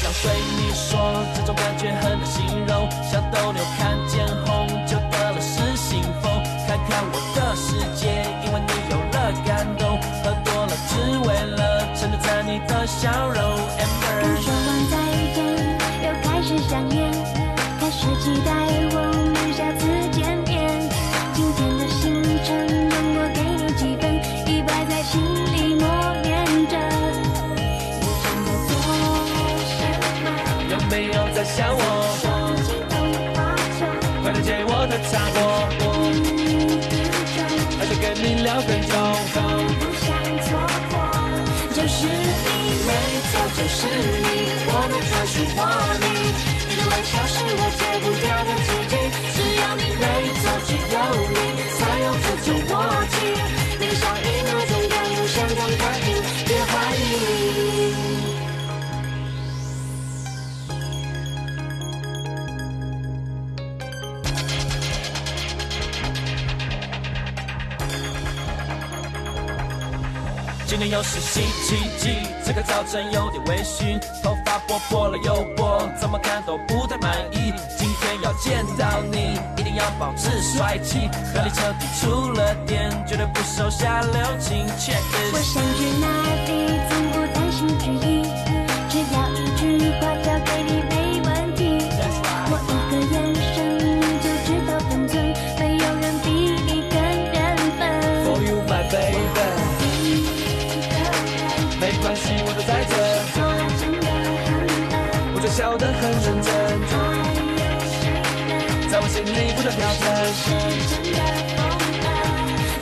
[0.00, 0.98] 想对你说，
[1.34, 6.32] 这种感觉很难形容，像斗牛看见红就得了失心疯。
[6.66, 10.96] 看看我的世界，因为你有了感动，喝多了只
[11.28, 13.79] 为了沉醉在你的笑容。
[43.72, 44.26] 是你，
[44.66, 45.58] 我的专属活
[46.02, 46.04] 力。
[46.68, 48.94] 你的微笑是我戒不掉的奇迹，
[70.80, 72.08] 今天又是星期几？
[72.42, 77.52] 这个早晨有点微醺，头发拨破了又拨，怎么看都不太满意。
[77.76, 81.00] 今天要见到你，一定要保持帅气。
[81.34, 84.66] 和你彻底出了点，绝对不手下留情。
[85.34, 85.38] 我。
[85.38, 86.06] 想去哪
[86.46, 88.19] 里，从不担心距离，
[109.26, 109.36] 是针。
[109.56, 110.02] 真的疯
[112.00, 112.06] 了？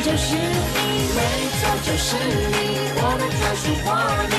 [0.04, 0.78] 就是你，
[1.15, 1.19] 没
[1.59, 2.56] 错，就是你，
[2.97, 3.87] 我的专属活
[4.28, 4.34] 力。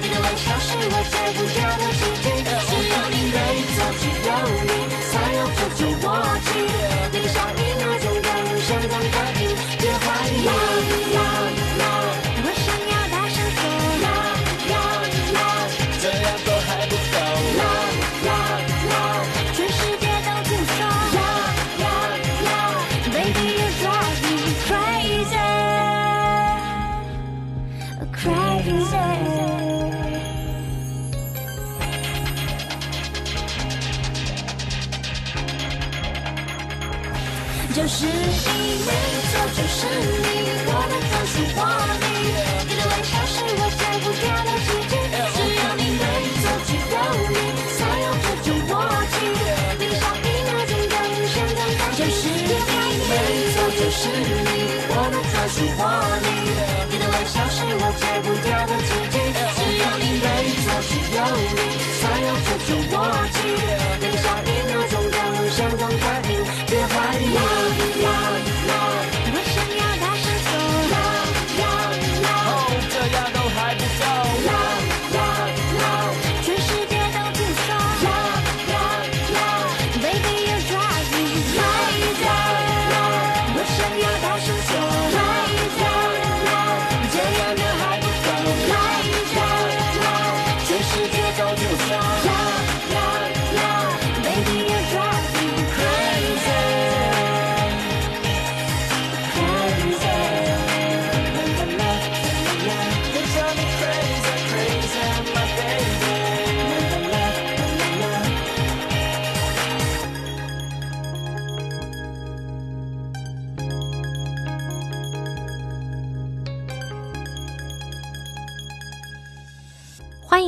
[0.00, 2.26] 你的微笑是我戒不掉的奇迹，
[55.52, 55.80] 我的专属活
[56.16, 56.26] 力。
[56.90, 59.14] 你的微笑是我戒不掉的奇迹，
[59.54, 60.26] 只有你，没
[60.62, 61.60] 错，只有你
[62.00, 62.96] 才有这种我。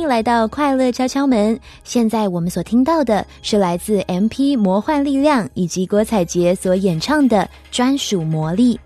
[0.05, 1.59] 来到快乐敲敲门。
[1.83, 8.79] 现在我们所听到的是来自 MP 魔幻力量以及郭采洁所演唱的专属魔力。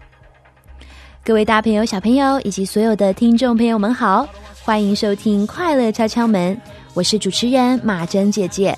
[1.24, 4.27] 各位大朋友、小朋友以及所有的听众朋友们好，
[4.63, 6.60] 欢迎收听快乐敲敲门，
[6.94, 8.75] 我是主持人马珍姐姐。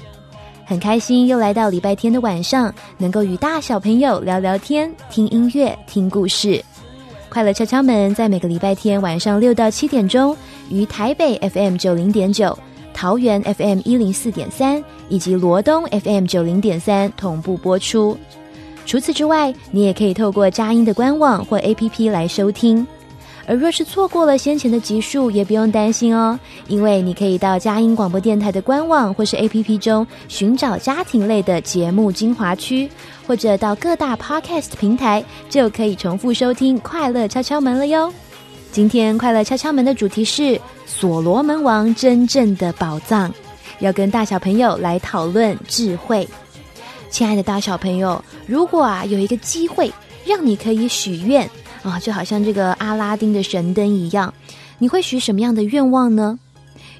[0.65, 6.63] 很开心又来到礼拜天的晚上，能够与大小朋友聊聊天、听音乐、听故事。
[7.29, 10.35] 快乐敲敲门在每个礼拜天晚上六到七点钟，
[10.71, 12.57] 于台北 FM 九零点九、
[12.93, 18.17] 桃园 FM 一零四点三以及罗东 FM 九零点三同步播出。
[18.85, 22.85] 除此之外，你也可以透过佳音的官网或 APP 来收听。
[23.47, 32.89] 而若是错过了先前的集数，也不用担心哦，因为你可以到佳音广播电台的官网或是 APP 中寻找家庭类的节目精华区，
[33.27, 38.13] 或者到各大 Podcast 平台就可以重复收听《快乐敲敲门》了哟。
[38.71, 43.29] 今天《快乐敲敲门》的主题是所罗门王真正的宝藏，
[43.79, 46.25] 要跟大小朋友来讨论智慧。
[47.09, 49.91] 亲爱的大小朋友，如果啊有一个机会
[50.25, 51.47] 让你可以许愿。
[51.83, 54.33] 啊，就好像这个阿拉丁的神灯一样，
[54.77, 56.39] 你会许什么样的愿望呢？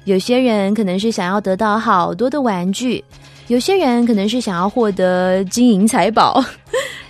[0.04, 3.02] 有些人可能是想要得到好多的玩具，
[3.46, 6.44] 有些人可能是想要获得金银财宝。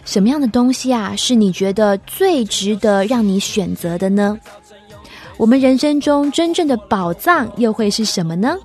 [0.04, 4.38] 什么样的东西啊，是你觉得最值得让你选择的呢？
[5.36, 8.56] 我们人生中真正的宝藏又会是什么呢？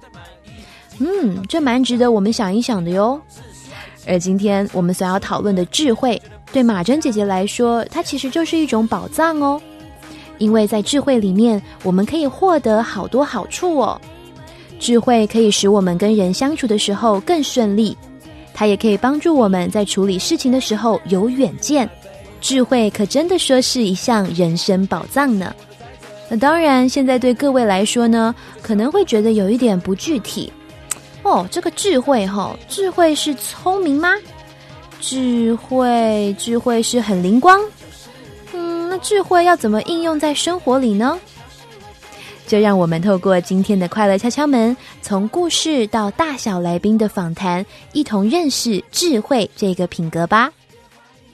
[0.99, 3.19] 嗯，这蛮值得我们想一想的哟。
[4.07, 6.21] 而今天我们所要讨论的智慧。
[6.51, 9.61] 对马珍姐姐来说，它其实就是一种宝藏哦，
[10.37, 13.99] 因为在智慧里面，我们可以获得好多好处哦。
[14.79, 17.97] 智慧可以使我们跟人相处的时候更顺利，
[18.57, 21.87] 它也可以帮助我们在处理事情的时候有远见。
[22.41, 25.55] 智慧可真的说是一项人生宝藏呢。
[26.27, 28.33] 那当然，现在对各位来说呢，
[28.63, 30.51] 可能会觉得有一点不具体
[31.21, 31.47] 哦。
[31.51, 34.15] 这个智慧哈，智慧是聪明吗？
[34.99, 37.61] 智慧，智慧是很灵光。
[38.53, 41.19] 嗯，那智慧要怎么应用在生活里呢？
[42.47, 50.49] 就让我们透过今天的快乐敲敲门，从故事到大小来宾的访谈，一同认识智慧这个品格吧。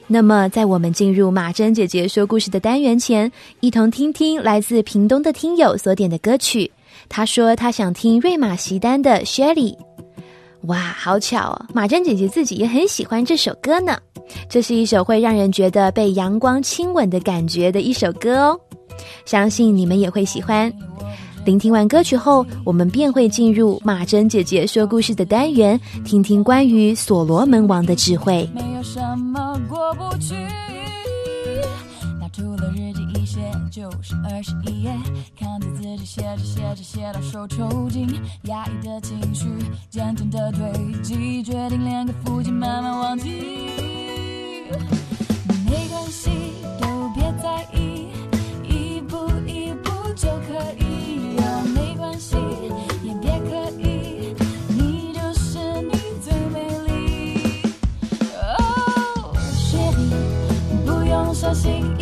[0.08, 3.32] 那么，在我们进入马珍姐姐说故事的单元前，
[3.62, 6.70] 一同听听来自屏东的听友所点的歌曲。
[7.08, 9.76] 他说他想听瑞玛席丹的《Shelly》。
[10.64, 11.66] 哇，好巧哦！
[11.74, 13.98] 马珍姐姐自己也很喜欢这首歌呢。
[14.50, 18.60] 这是一首会让人觉得被阳光亲吻的感觉的一首歌哦，
[19.26, 20.72] 相信你们也会喜欢。
[21.46, 28.50] 聆听完歌曲后，我们便会进入马珍姐姐说故事的单元，听听关于所罗门王的智慧。
[28.56, 30.34] 没有什么过不去。
[32.18, 34.92] 拿出了日记一写就是二十一页，
[35.38, 38.08] 看着自己写着写着写到手抽筋，
[38.44, 39.46] 压抑的情绪
[39.90, 40.62] 渐渐的堆
[41.02, 43.30] 积，决定连个腹肌慢慢忘记。
[45.66, 46.30] 没关系，
[61.54, 61.93] 不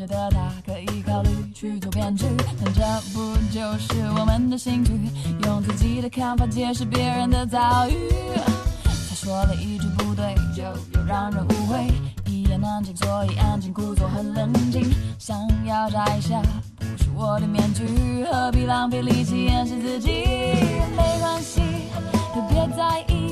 [0.00, 2.24] 觉得他可以考虑去做编剧，
[2.64, 2.80] 但这
[3.12, 4.92] 不就是我们的兴趣？
[5.44, 7.94] 用自己的看法解释别人的遭遇。
[8.82, 10.62] 他说了一句不对，就
[10.98, 11.92] 又让人误会。
[12.24, 16.40] 一言难尽，所以安静，故作很冷静，想要摘下
[16.76, 20.24] 不是我的面具，何必浪费力气掩饰自己？
[20.96, 21.60] 没关系，
[22.34, 23.29] 都别在意，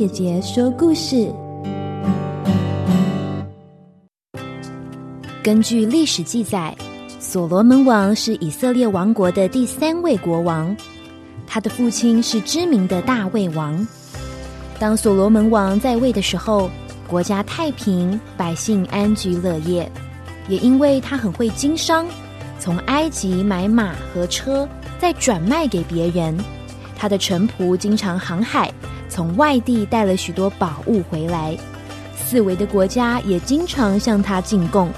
[0.00, 1.30] 姐姐说故事。
[5.42, 6.74] 根据历史记载，
[7.18, 10.74] 所罗门王是以色列王国的第三位国王，
[11.46, 13.86] 他的父亲是知名的大卫王。
[14.78, 16.70] 当所罗门王在位的时候，
[17.06, 19.86] 国家太平，百姓安居乐业。
[20.48, 22.06] 也因为他很会经商，
[22.58, 24.66] 从埃及买马和车，
[24.98, 26.34] 再转卖给别人。
[26.96, 28.72] 他的臣仆经常航海，
[29.10, 31.54] 从外地带了许多宝物回来。
[32.16, 34.88] 四围的国家也经常向他进贡。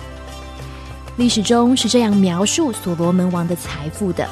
[1.16, 4.28] 历史中是这样描述所罗门王的财富的：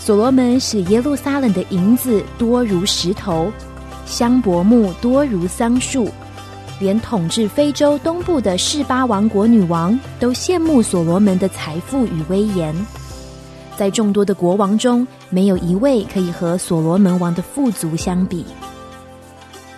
[0.00, 3.52] 所罗门使耶路撒冷的银子多如石头，
[4.06, 6.10] 香柏木多如桑树，
[6.80, 12.74] 连统治非洲东部的示巴王国女王都羡慕所罗门的财富与威严。
[13.76, 18.44] 在众多的国王中，没有一位可以和所罗门王的富足相比。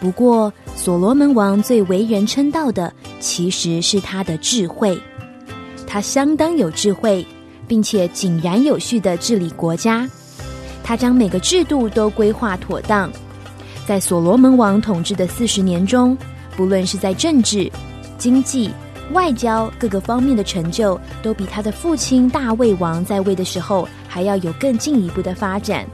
[0.01, 2.91] 不过，所罗门王最为人称道的，
[3.21, 4.99] 其实是他的智慧。
[5.87, 7.27] 他相当有智慧，
[7.69, 10.09] 并且井然有序的治理国家。
[10.83, 13.11] 他将每个制度都规划妥当。
[13.87, 16.17] 在所罗门王统治的四十年中，
[16.57, 17.71] 不论是在政治、
[18.17, 18.71] 经济、
[19.13, 25.87] 外交各个方面的成就，都比他的父亲大卫王在位的时候还要有更进一步的发展。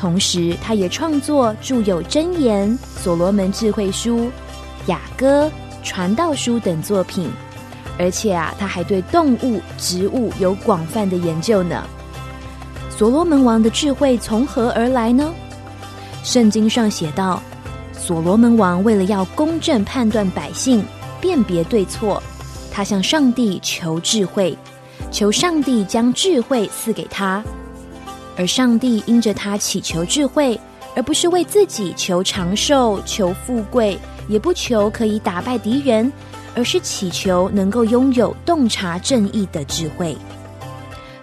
[0.00, 2.70] 同时，他也创作著有《箴言》
[3.02, 4.18] 《所罗门智慧书》
[4.86, 5.46] 《雅歌》
[5.82, 7.28] 《传道书》等作品。
[7.98, 11.84] 而且啊，他还对动物、植物有广泛的研究呢。
[12.96, 15.34] 所罗门王的智慧从何而来呢？
[16.22, 17.42] 圣经上写道：
[17.92, 20.84] 所罗门王为了要公正判断百姓，
[21.20, 22.22] 辨别对错，
[22.70, 24.56] 他向上帝求智慧，
[25.10, 27.42] 求上帝将智慧赐给他。
[28.38, 30.58] 而上帝因着他祈求智慧，
[30.96, 36.10] 而不是为自己求长寿、求富贵，也不求可以打败敌人。
[36.54, 40.16] 而是祈求能够拥有洞察正义的智慧，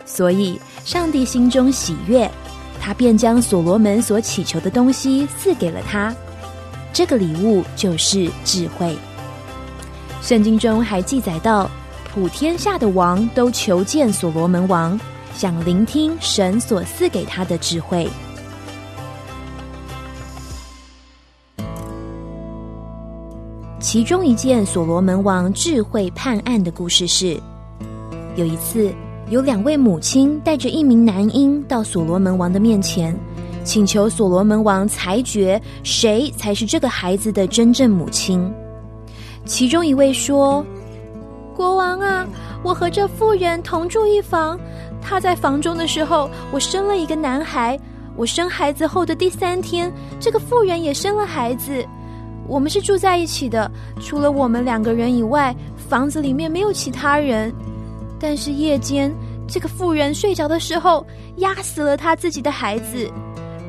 [0.06, 2.30] 所以上帝心中喜悦，
[2.80, 6.16] 他便将所罗门所祈求的东西赐给了他。
[6.94, 8.96] 这个礼物就是智慧。
[10.22, 11.70] 圣经中还记载到，
[12.14, 14.98] 普天下的王都求见所罗门王，
[15.38, 18.08] 想聆听神所赐给他的智慧。
[23.82, 27.38] 其中一件所罗门王智慧判案的故事是：
[28.38, 28.94] 有一次，
[29.30, 33.14] 有两位母亲带着一名男婴到所罗门王的面前，
[33.66, 38.52] 请求所罗门王裁决谁才是这个孩子的真正母亲。
[39.46, 40.66] 其中一位说
[41.56, 42.26] ：“国王啊，
[42.64, 44.60] 我和这妇人同住一房，
[45.08, 47.80] 他在房中的时候，我生了一个男孩。
[48.18, 51.86] 我生孩子后的第三天，这个妇人也生了孩子。”
[52.48, 53.70] 我们是住在一起的，
[54.00, 57.54] 除了我们两个人以外，房子里面没有其他人。
[58.20, 59.14] 但是夜间，
[59.48, 61.06] 这个妇人睡着的时候，
[61.38, 63.12] 压死了她自己的孩子。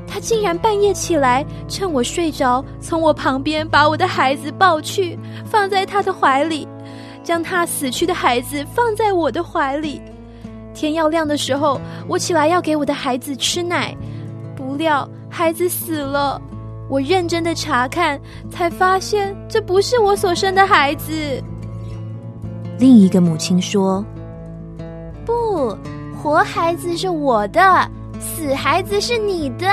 [0.07, 6.69] 她竟然半夜起来，趁我睡着，从我旁边把我的孩子抱去，放在她的怀里，
[7.25, 10.01] 将她死去的孩子放在我的怀里。
[10.77, 13.97] 天要亮的时候，我起来要给我的孩子吃奶，
[14.55, 16.41] 不料孩子死了。
[16.89, 21.43] 我认真的查看，才发现这不是我所生的孩子。
[22.79, 24.05] 另一个母亲说
[25.25, 25.77] ：“不，
[26.23, 27.91] 活孩子是我的，
[28.21, 29.67] 死孩子是你的。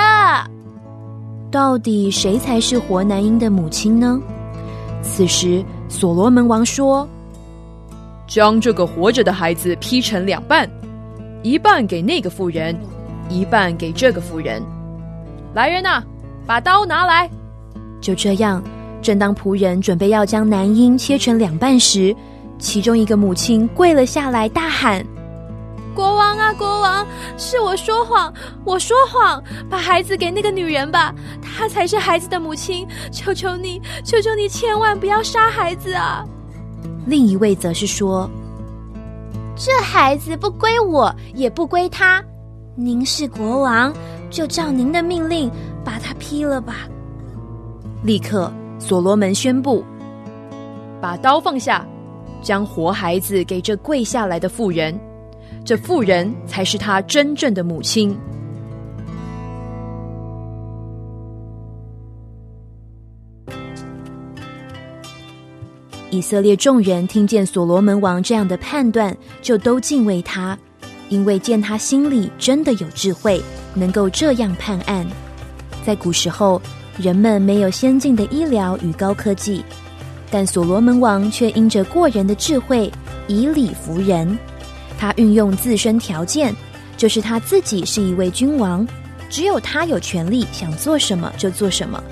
[1.52, 4.20] 到底谁才是活男婴的母亲呢？”
[5.04, 7.08] 此时，所罗门王说
[8.26, 10.68] ：“将这个活着的孩子劈成两半，
[11.44, 12.76] 一半给那个妇人，
[13.30, 14.64] 一半给这个妇人。
[15.54, 16.02] 来人呐！”
[16.46, 17.30] 把刀拿来！
[18.02, 18.62] 就这样，
[19.02, 22.14] 正当仆人准备要将男婴切成两半时，
[22.60, 25.06] 其中一个母亲跪了下来，大喊
[25.96, 27.08] ：“国王啊，国王，
[27.38, 28.34] 是我说谎，
[28.66, 32.86] 我说谎，把孩子给那个女人吧，她才是孩子的母亲。
[33.10, 36.26] 求求你，求求你，千万不要杀孩子啊！”
[37.08, 38.30] 另一位则是说
[39.56, 42.24] ：“这孩子不归我，也不归他。
[42.76, 43.94] 您是国王，
[44.30, 45.50] 就照您的命令
[45.86, 46.88] 把他劈了吧。”
[48.04, 49.84] 立刻，所罗门宣布
[51.00, 51.86] ：“把刀放下，
[52.42, 55.00] 将活孩子给这跪下来的妇人。
[55.64, 58.18] 这妇人才是他真正的母亲。”
[66.14, 70.56] 以色列众人听见所罗门王这样的判断，就都敬畏他，
[71.10, 73.42] 因为见他心里真的有智慧，
[73.74, 75.04] 能够这样判案。
[75.84, 76.62] 在古时候，
[77.00, 79.66] 人们没有先进的医疗与高科技，
[80.30, 82.92] 但所罗门王却因着过人的智慧，
[83.26, 84.38] 以理服人。
[85.00, 86.56] 他运用自身条件，
[86.96, 88.88] 就是他自己是一位君王，
[89.32, 92.04] 只有他有权利想做什么就做什么，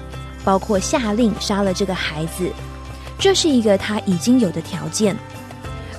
[0.44, 2.52] 包括下令杀了这个孩子。
[3.22, 5.16] 这是一个他已经有的条件，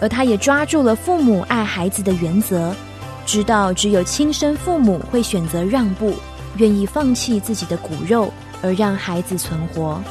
[0.01, 2.75] 而他也抓住了父母爱孩子的原则，
[3.25, 6.15] 知道只有亲生父母会选择让步，
[6.57, 10.03] 愿意放弃自己的骨肉，而让孩子存活。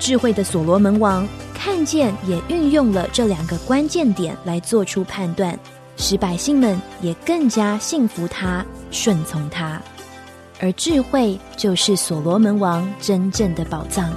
[0.00, 1.24] 智慧的所罗门王
[1.54, 5.56] 看见，也运用了这两个关键点来做出判断，
[5.96, 9.80] 使百姓们也更加信服他、顺从他。
[10.58, 14.12] 而智慧就是所罗门王真正的宝藏。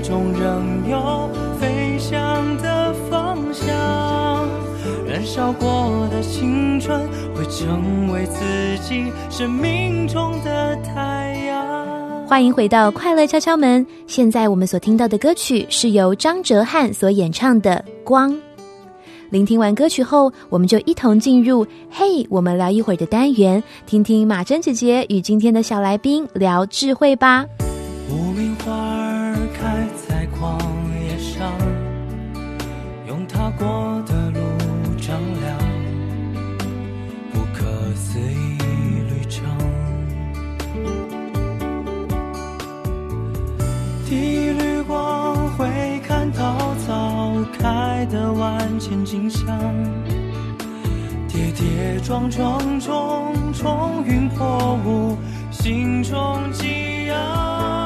[0.00, 1.28] 心中仍有
[1.60, 3.68] 飞翔的方向。
[5.06, 12.26] 燃烧过的青春会成为自己生命中的太阳。
[12.26, 13.86] 欢迎回到快乐敲敲门。
[14.06, 18.32] 现在我们所听到的歌曲是由张哲瀚所演唱的《光》。
[19.28, 27.44] 聆听完歌曲后，我们就一同进入“嘿，我们聊一会儿”的单元，听听马珍姐姐与今天的小来宾聊智慧吧。
[28.08, 28.72] 无名花
[44.10, 49.46] 一缕光会看到早开的万千景象，
[51.28, 55.16] 跌跌撞撞中冲云破雾，
[55.52, 57.79] 心中激昂。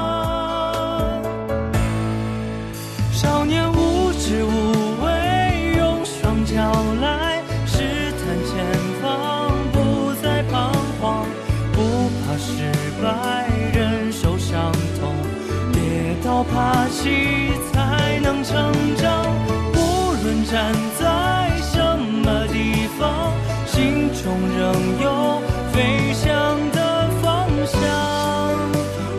[16.53, 19.27] 爬起才能成长。
[19.75, 23.33] 无论站在什么地方，
[23.67, 24.63] 心中仍
[25.03, 26.29] 有飞翔
[26.71, 27.81] 的方向。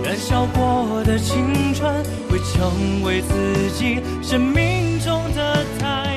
[0.04, 6.15] 燃烧过的青春会成为自己生命中的太阳。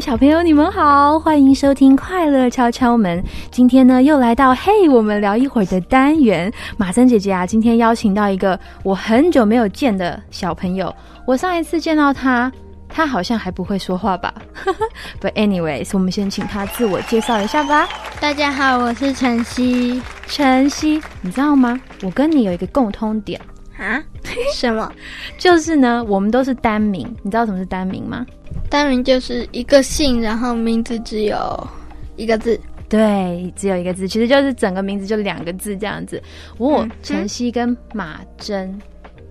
[0.00, 3.22] 小朋友，你们好，欢迎收听《快乐敲敲门》。
[3.50, 6.50] 今天呢，又来到“嘿，我们聊一会儿”的单元。
[6.78, 10.92] 马珍姐姐啊，今天邀请到一个我很久没有见的小朋友。
[11.26, 12.50] 我上一次见到他，
[12.88, 14.32] 他好像还不会说话吧？
[15.20, 17.86] But anyways，我们先请他自我介绍一下吧。
[18.18, 21.78] 大家好，我是晨曦晨曦，你知道吗？
[22.02, 23.38] 我跟你有一个共通点，
[23.78, 24.02] 啊。
[24.56, 24.90] 什么？
[25.36, 27.06] 就是呢，我们都是单名。
[27.22, 28.24] 你知道什么是单名吗？
[28.70, 31.68] 单名就是一个姓，然后名字只有
[32.16, 32.58] 一个字。
[32.88, 36.22] 对，只有一个字，其实就是整个名字就两个字这样子。
[36.56, 38.76] 我嗯晨曦跟马珍，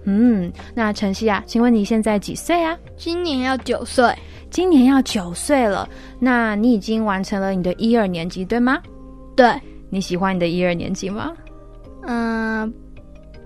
[0.05, 2.77] 嗯，那晨曦啊，请问你现在几岁啊？
[2.95, 4.13] 今年要九岁，
[4.49, 5.89] 今年要九岁了。
[6.19, 8.81] 那你已经完成了你的一二年级，对吗？
[9.35, 9.53] 对，
[9.89, 11.33] 你喜欢你的一二年级吗？
[12.07, 12.73] 嗯、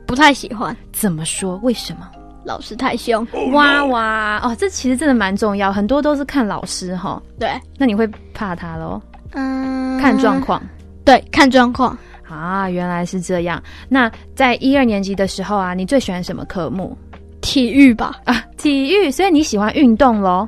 [0.06, 1.58] 不太喜欢，怎么说？
[1.64, 2.08] 为什么？
[2.46, 3.26] 老师太凶。
[3.52, 7.22] 哇哇哦，这其实真的蛮重要，很多都是看老师哈。
[7.40, 9.02] 对，那你会怕他喽？
[9.32, 10.40] 嗯、看状。
[10.40, 10.62] 况。
[11.06, 11.98] 对，看状况。
[12.28, 13.62] 啊，原来是这样。
[13.88, 16.98] 那在一二年级的时候啊，你最喜欢什么科目
[17.42, 18.16] 体育吧。
[18.26, 18.44] 啊？
[18.58, 20.48] 体育，所以你喜欢运动喽？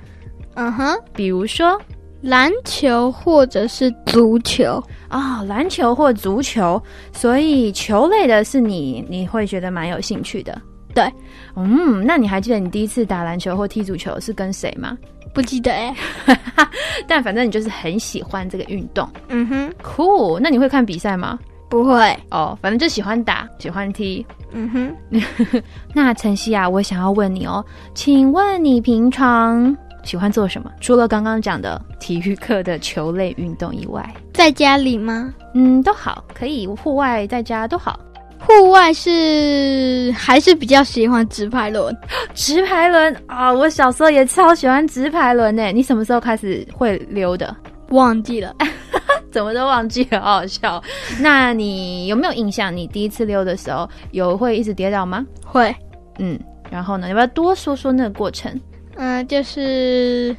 [0.56, 1.80] 嗯哼，比如说
[2.22, 4.82] 篮球或者是足球。
[5.08, 6.82] 啊、篮球或足球，
[7.14, 10.60] 所以球类的是你你会觉得蛮有兴趣的。
[10.96, 11.14] 对，
[11.56, 14.98] 嗯，那你还记得你第一次打篮球或踢足球是跟谁吗？
[15.34, 15.94] 不记得哎。
[17.06, 19.08] 但反正你就是很喜欢这个运动。
[19.28, 21.38] 嗯哼，酷，那你会看比赛吗？
[21.70, 22.18] 不会。
[22.32, 24.26] 哦，反正就喜欢打，喜欢踢。
[24.54, 24.96] 嗯哼，
[25.94, 30.72] 那晨曦啊，我想要问你哦，请问你平常喜欢做什么？
[30.80, 35.34] 除了刚刚讲的体育课的球类运动以外，在家里吗？
[35.54, 38.00] 嗯，都好，可以户外在家都好。
[38.48, 41.96] 户外是还是比较喜欢直排轮。
[42.34, 45.72] 直排轮啊、我小时候也超喜欢直排轮呢。
[45.72, 47.56] 你什么时候开始会溜的？
[47.90, 48.56] 忘记了，
[49.32, 50.82] 怎么都忘记了，好好笑。
[51.20, 52.76] 那你有没有印象？
[52.76, 55.26] 你第一次溜的时候有会一直跌倒吗？
[55.46, 55.74] 会。
[56.18, 56.40] 嗯，
[56.72, 58.60] 然后呢，要不要多说说那个过程？
[58.96, 60.36] 嗯、就是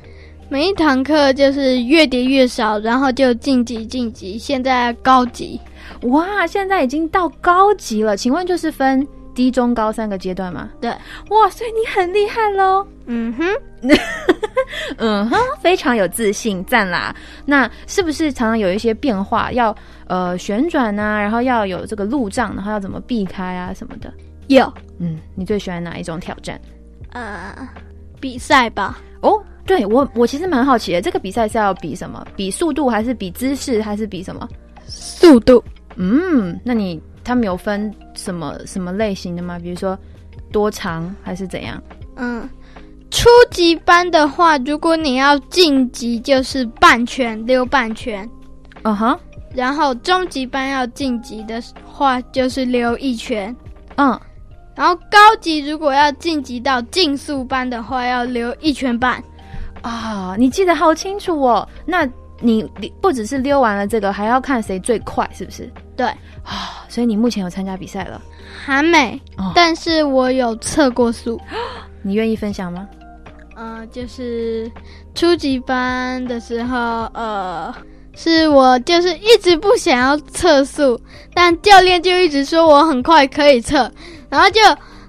[0.49, 5.61] 每一堂课就是越跌越少，然后就晋级晋级，现在高级。
[6.02, 10.70] 哇，现在已经到高级了，请问就是分低、中、高三个阶段吗？
[10.80, 10.90] 对，
[11.30, 12.87] 哇，所以你很厉害喽。
[13.06, 13.44] 嗯哼，
[14.98, 17.14] 嗯哼，非常有自信，赞啦！
[17.44, 19.74] 那是不是常常有一些变化，要
[20.06, 24.12] 呃旋转啊，然后要有这个路障，然后要怎么避开啊什么的？
[24.48, 26.61] 有嗯，你最喜欢哪一种挑战？
[27.12, 27.56] 呃
[28.20, 32.26] 比赛吧，哦，对我我其实蛮好奇的，这个比赛是要比什么？
[32.35, 34.48] 比速度还是比姿势还是比什么？
[34.88, 35.62] 速度
[35.96, 39.59] 嗯，那你他们有分什么什么类型的吗？
[39.59, 39.98] 比如说
[40.52, 41.82] 多长还是怎样？
[42.16, 42.48] 嗯。
[43.09, 48.28] 初级班的话，如果你要晋级，就是半圈溜半圈；
[48.82, 49.18] 嗯哼，
[49.54, 53.54] 然后中级班要晋级的话，就是溜一圈；
[53.94, 54.20] 嗯，
[54.74, 59.22] 然后高级如果要晋级到竞速班的话，要溜一圈半。
[59.82, 61.66] 啊、你记得好清楚哦。
[61.87, 62.04] 那
[62.40, 65.70] 你你不只是溜完了这个，还要看谁最快，是不是？
[65.96, 66.06] 对，
[66.44, 68.20] 啊、所以你目前有参加比赛了，
[68.64, 71.40] 还没，哦但是我有测过速。
[72.02, 72.87] 你愿意分享吗？
[73.56, 74.70] 呃，就是
[75.14, 76.78] 初级班的时候，
[77.14, 77.74] 呃，
[78.14, 81.00] 是我就是一直不想要测速，
[81.32, 83.90] 但教练就一直说我很快可以测，
[84.28, 84.61] 然后就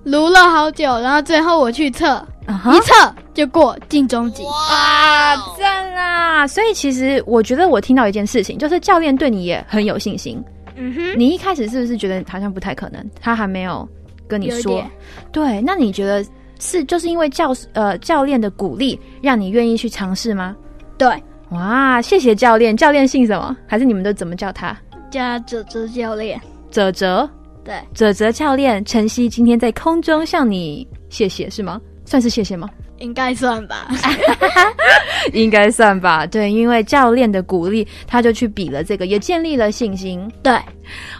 [0.05, 4.43] 撸了好久，然后最后我去测，一测就过进中级。
[4.43, 6.47] 哇，赞啦！
[6.47, 10.41] 所以其实我觉得我听到一件事情，就是教练对你也很有信心。
[10.77, 13.03] 嗯哼，你一开始是不是觉得好像不太可能？
[13.19, 13.87] 他还没有
[14.27, 14.83] 跟你说。
[15.31, 16.25] 对，那你觉得
[16.59, 20.55] 是就是因为教呃教练的鼓励，让你愿意去尝试吗？
[20.97, 21.07] 对，
[21.49, 22.75] 哇，谢谢教练。
[22.75, 23.55] 教练姓什么？
[23.67, 24.77] 还是你们都怎么叫他？
[25.09, 26.39] 叫哲哲教练。
[26.69, 27.29] 哲哲，
[27.63, 31.79] 对，哲哲教练，晨曦今天在空中向你谢谢是吗？
[32.05, 32.69] 算是谢谢吗？
[32.99, 33.87] 应该算吧。
[35.33, 36.25] 应该算吧。
[36.25, 40.31] 对，因为教练的鼓励，他就去比了这个，也建立了信心。
[40.41, 40.57] 对，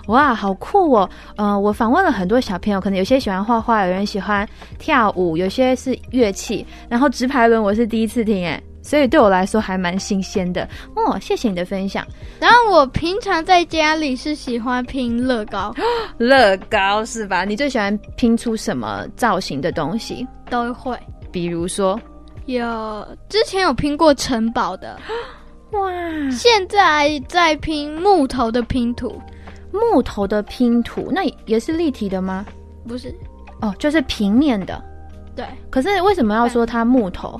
[0.07, 1.09] 哇，好酷哦！
[1.35, 4.47] 呃，我访问了很多小朋友，可能有些喜欢画画，有人喜欢
[4.79, 6.65] 跳舞，有些是乐器。
[6.87, 10.67] 然后直排轮我是第一次听，哎，所以对我来说还蛮新鲜的。
[10.95, 12.05] 哦，谢谢你的分享。
[12.39, 15.73] 然后我平常在家里是喜欢拼乐高，
[16.17, 17.43] 乐高是吧？
[17.43, 20.25] 你最喜欢拼出什么造型的东西？
[20.49, 20.97] 都会。
[21.31, 21.99] 比如说，
[22.45, 24.99] 有之前有拼过城堡的，
[25.71, 25.91] 哇，
[26.31, 29.21] 现在在拼木头的拼图，
[29.71, 32.45] 木头的拼图，那也是立体的吗？
[32.87, 33.13] 不是，
[33.61, 34.81] 哦，就是平面的。
[35.35, 37.39] 对，可是为什么要说它木头？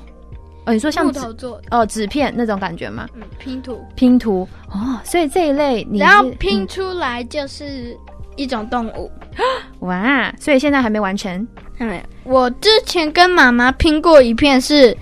[0.66, 3.08] 哦，你说像木头做的，哦纸片那种感觉吗？
[3.16, 4.48] 嗯，拼图，拼图。
[4.70, 7.98] 哦，所以这一类你然后拼出来就是
[8.38, 9.12] 一种动物。
[9.36, 9.44] 嗯
[9.88, 11.48] 哇，所以现在还没完成。
[11.78, 12.32] 看没有？
[12.32, 14.98] 我之前跟妈妈拼过一片，是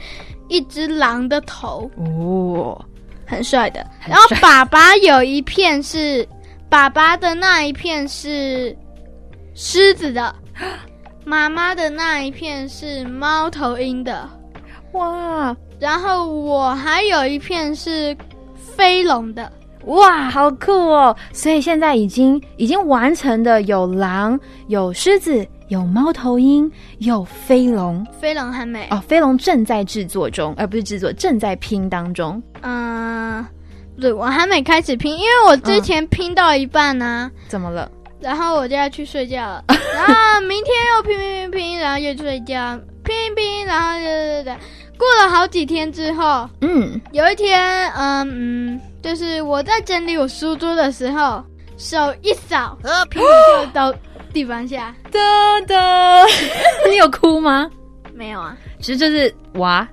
[0.49, 2.85] 一只狼的头，哦，
[3.25, 3.79] 很帅的。
[4.01, 6.27] 很然后帅爸爸有一片是，
[6.69, 8.75] 爸爸的那一片是
[9.53, 10.35] 狮子的，
[11.23, 14.29] 妈妈的那一片是猫头鹰的，
[14.91, 18.15] 哇然后我还有一片是
[18.55, 19.49] 飞龙的。
[19.85, 21.15] 哇，好酷哦！
[21.31, 32.41] 所以现在已经已经完成的有狼、有狮子、有猫头鹰、有飞龙飞龙还没，哦，飞龙正在制作中，而不是制作，正在拼当中。
[32.61, 33.45] 嗯、
[34.01, 37.91] 对我还没开始拼，因为我之前拼到一半呢、怎么了？
[38.19, 44.55] 然后我就要去睡觉了， 然后明天又拼拼拼拼，然后又睡觉，拼一拼，然后对对对，
[44.97, 51.43] 过了好几天之后，嗯，有一天，嗯嗯，就是我在整理我书桌的时候，
[51.77, 52.77] 手一扫，
[53.09, 53.27] 拼图
[53.65, 53.93] 就到
[54.33, 55.19] 地板下，哒
[55.67, 56.23] 哒，
[56.89, 57.69] 你有哭吗？
[58.13, 59.87] 没有啊，其实就是哇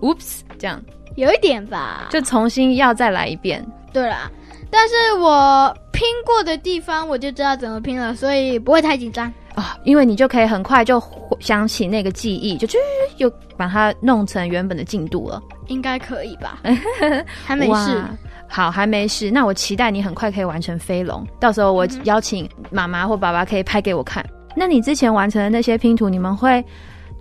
[0.00, 0.80] ，oops，这样
[1.16, 3.64] 有一点吧，就重新要再来一遍。
[3.92, 4.30] 对啦。
[4.72, 9.30] 但是我拼过的地方，我就知道怎么拼了，所以不会太紧张。
[9.60, 11.02] 啊、因为你就可以很快就
[11.38, 12.78] 想起那个记忆，就就
[13.18, 15.42] 又把它弄成原本的进度了。
[15.68, 16.58] 应该可以吧？
[17.44, 18.02] 还没事，
[18.48, 19.30] 好，还没事。
[19.30, 24.24] 那我期待你很快可以完成飞龙，到时候我邀请妈妈或爸爸可以拍给我看。
[24.56, 26.64] 那你之前完成的那些拼图，你们会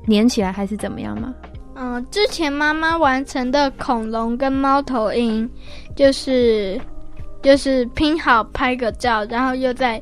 [0.08, 1.34] 粘起来还是怎么样吗？
[1.76, 5.50] 嗯，之前妈妈完成的恐龙跟猫头鹰，
[5.96, 6.82] 就是
[7.44, 10.02] 就是拼好拍个照，然后又再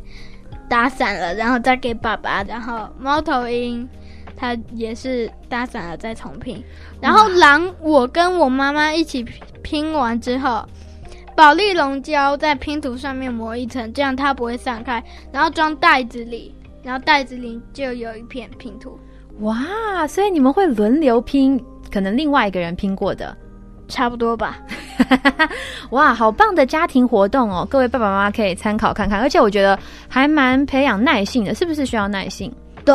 [0.70, 3.88] 打散了，然后再给爸爸，然后猫头鹰
[4.36, 6.64] 它也是打散了再重拼，
[7.02, 10.66] 然后狼我跟我妈妈一起拼拼完之后。
[11.36, 16.52] 保利龙胶在拼图上面磨一层，这样它不会散开，然后装袋子里，
[16.82, 18.98] 然后袋子里就有一片拼图，
[19.42, 23.38] 哇，所以你们会轮流拼，可能另外一个人拼过的。
[23.88, 24.58] 差不多吧。
[25.92, 27.68] 哇，好棒的家庭活动哦！
[27.70, 32.52] 各位爸爸妈妈可以参考看看，而且我觉得还蛮培养耐性的，是不是需要耐性？
[32.84, 32.94] 对，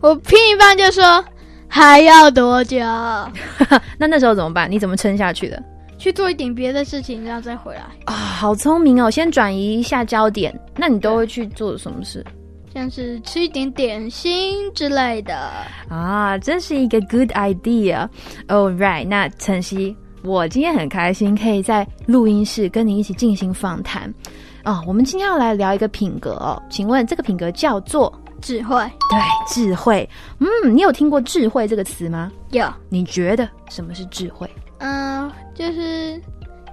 [0.00, 1.24] 我拼一半就说
[1.68, 2.78] 还要多久？
[3.98, 4.70] 那那时候怎么办？
[4.70, 5.62] 你怎么撑下去的？
[5.98, 9.10] 去做一点别的事情，然后再回来，啊、好聪明哦！
[9.10, 10.54] 先转移一下焦点。
[10.76, 12.24] 那你都会去做什么事
[12.74, 15.34] 像是吃一点点心之类的。
[15.88, 16.36] 啊？
[16.36, 18.06] 真是一个 good idea。
[18.48, 19.96] All right，那晨曦，
[20.26, 24.12] 我今天很开心可以在录音室跟你一起进行访谈。
[24.64, 28.12] 哦，我们今天要来聊一个品格哦，请问这个品格叫做
[28.42, 28.76] 智慧
[29.08, 30.08] 对智慧。
[30.40, 32.32] 嗯，你有听过智慧这个词吗？
[32.50, 34.50] 有，你觉得什么是智慧？
[34.78, 36.20] 嗯、就是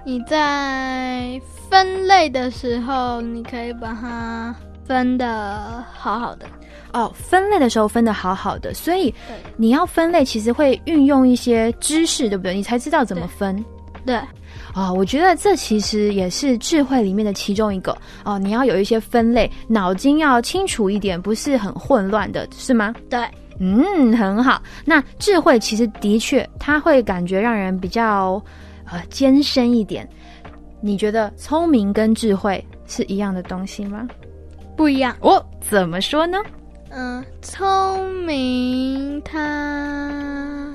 [0.04, 1.40] 你在
[1.70, 4.52] 分类的时候，你可以把它
[4.84, 6.44] 分的好好的。
[6.94, 9.12] 哦，分类的时候分的好好的，所以
[9.56, 12.54] 你要分类，其实会运用一些知识，对不对？
[12.54, 13.62] 你才知道怎么分。
[14.06, 14.14] 对，
[14.74, 18.38] 啊、我觉得这其实也是智慧里面的其中一个哦。
[18.38, 22.94] 你要有一些分类，脑筋要清楚一点，不是很混乱的，是吗？
[23.10, 23.18] 对，
[23.58, 24.62] 嗯，很好。
[24.84, 28.40] 那智慧其实的确，它会感觉让人比较
[28.84, 30.08] 呃艰深一点。
[30.80, 34.06] 你觉得聪明跟智慧是一样的东西吗？
[34.76, 35.16] 不一样。
[35.20, 36.38] 哦，怎么说呢？
[36.96, 40.72] 嗯、聪明他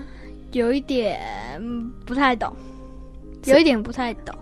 [0.52, 1.18] 有一点
[2.06, 2.54] 不太懂，
[3.46, 4.36] 有一点不太懂。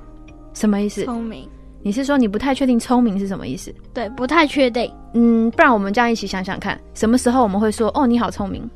[0.53, 1.03] 什么意思？
[1.05, 1.47] 聪明，
[1.83, 3.71] 你是说你不太确定聪明是什么意思？
[3.93, 4.91] 对，不太确定。
[5.13, 8.67] 嗯，不然我们这样一起想想看，什么时候我们会说哦你好聪明？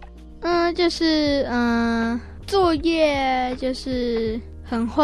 [0.41, 4.39] 嗯，就是嗯、作业就是
[4.71, 5.03] 很会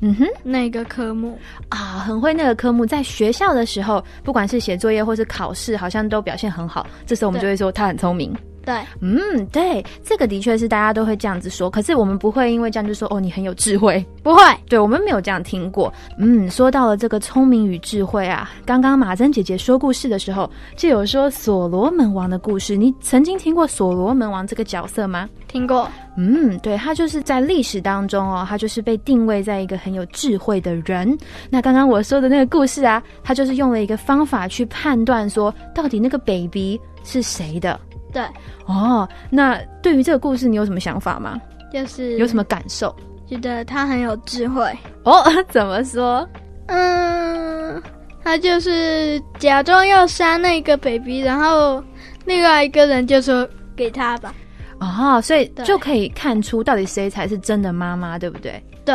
[0.00, 1.38] 嗯哼那个科目。
[1.68, 6.86] 啊，很会那个科目，在学校的时候，不管是写作业或是考试，好像都表现很好。
[7.04, 8.34] 这时候我们就会说他很聪明。
[8.64, 14.04] 对，嗯，对，这个的确是大家都会这样子说，可是我们不会因为这样就说哦，你很有智慧。
[14.22, 15.92] 不会，对我们没有这样听过。
[16.18, 22.74] 嗯，说到了这个聪明与智慧啊，刚刚马珍姐姐说故事的时候，就有说所罗门王的故事。
[22.76, 25.28] 你曾经听过所罗门王这个角色吗？
[25.46, 25.88] 听过。
[26.16, 31.16] 嗯，对，他就是在历史当中哦，他就是被定位在一个很有智慧的人。
[31.50, 37.78] 那刚刚我说的那个故事啊，他就是用了一个方法去判断说，到底那个 baby 是谁的。
[38.14, 38.22] 对，
[38.64, 41.38] 哦，那对于这个故事，你有什么想法吗？
[41.70, 42.94] 就是有什么感受？
[43.26, 44.72] 觉得他很有智慧。
[45.02, 46.26] 哦， 怎么说？
[46.66, 47.82] 嗯，
[48.22, 51.82] 他就是假装要杀那个 baby，然后
[52.24, 54.32] 另外一个人就说给他吧。
[54.78, 58.62] 哦，所以就可以看出到底谁才是真的妈妈，对不对？
[58.84, 58.94] 对，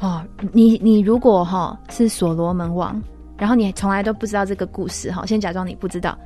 [0.00, 3.00] 哦，你你如果哈、是所罗门王，
[3.38, 6.18] 然后你从来都不知道这个故事哈、先假装你不知道。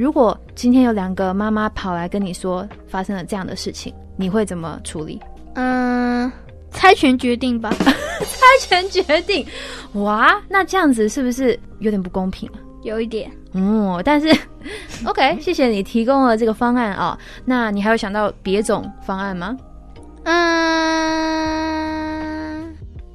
[0.00, 5.20] 如果今天有两个妈妈跑来跟你说发生了这样的事情，你会怎么处理？
[5.56, 6.32] 嗯，
[6.70, 7.70] 猜拳决定吧。
[8.24, 9.46] 猜拳决定，
[9.92, 12.56] 哇，那这样子是不是有点不公平啊？
[12.82, 14.34] 有一点，嗯，但是
[15.04, 19.54] OK，谢谢你提供了这个方案啊、那你还有想到别种方案吗？
[20.24, 20.32] 嗯，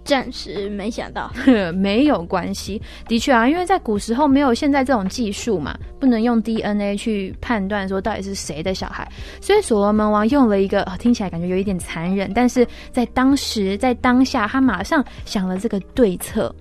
[0.05, 1.29] 暂时没想到。
[1.75, 9.05] 没有关系，的确啊，因为在古时候没有现在这种技术嘛，不能用 DNA 去判断说到底是谁的小孩，
[9.41, 16.53] 所以所罗门王用了一个、啊听起来感觉有一点残忍，但是在当时在当下，他马上想了这个对策。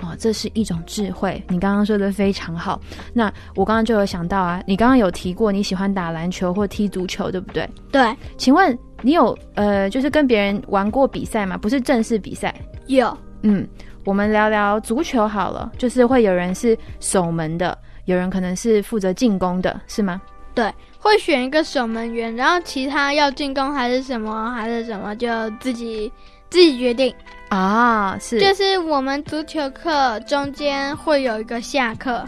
[0.00, 2.80] 哦，这是一种智慧，你刚刚说的非常好。
[3.12, 7.68] 那我刚刚就有想到啊，你刚刚有提过你喜欢打篮球或踢足球，对不对？
[7.90, 11.56] 对，请问你有呃，就是跟别人玩过比赛吗？
[11.58, 12.54] 不是正式比赛，
[12.88, 13.66] 有，嗯，
[14.04, 20.20] 我们聊聊足球好了，就是会有人是守门的，有人可能是负责进攻的，是吗？
[20.54, 25.28] 对，会选一个守门员，然后其他要进攻还是什么还是什么，就
[25.60, 26.10] 自己
[26.50, 27.14] 自己决定。
[27.48, 32.26] 啊，是，就是我们足球课中间会有一个下课，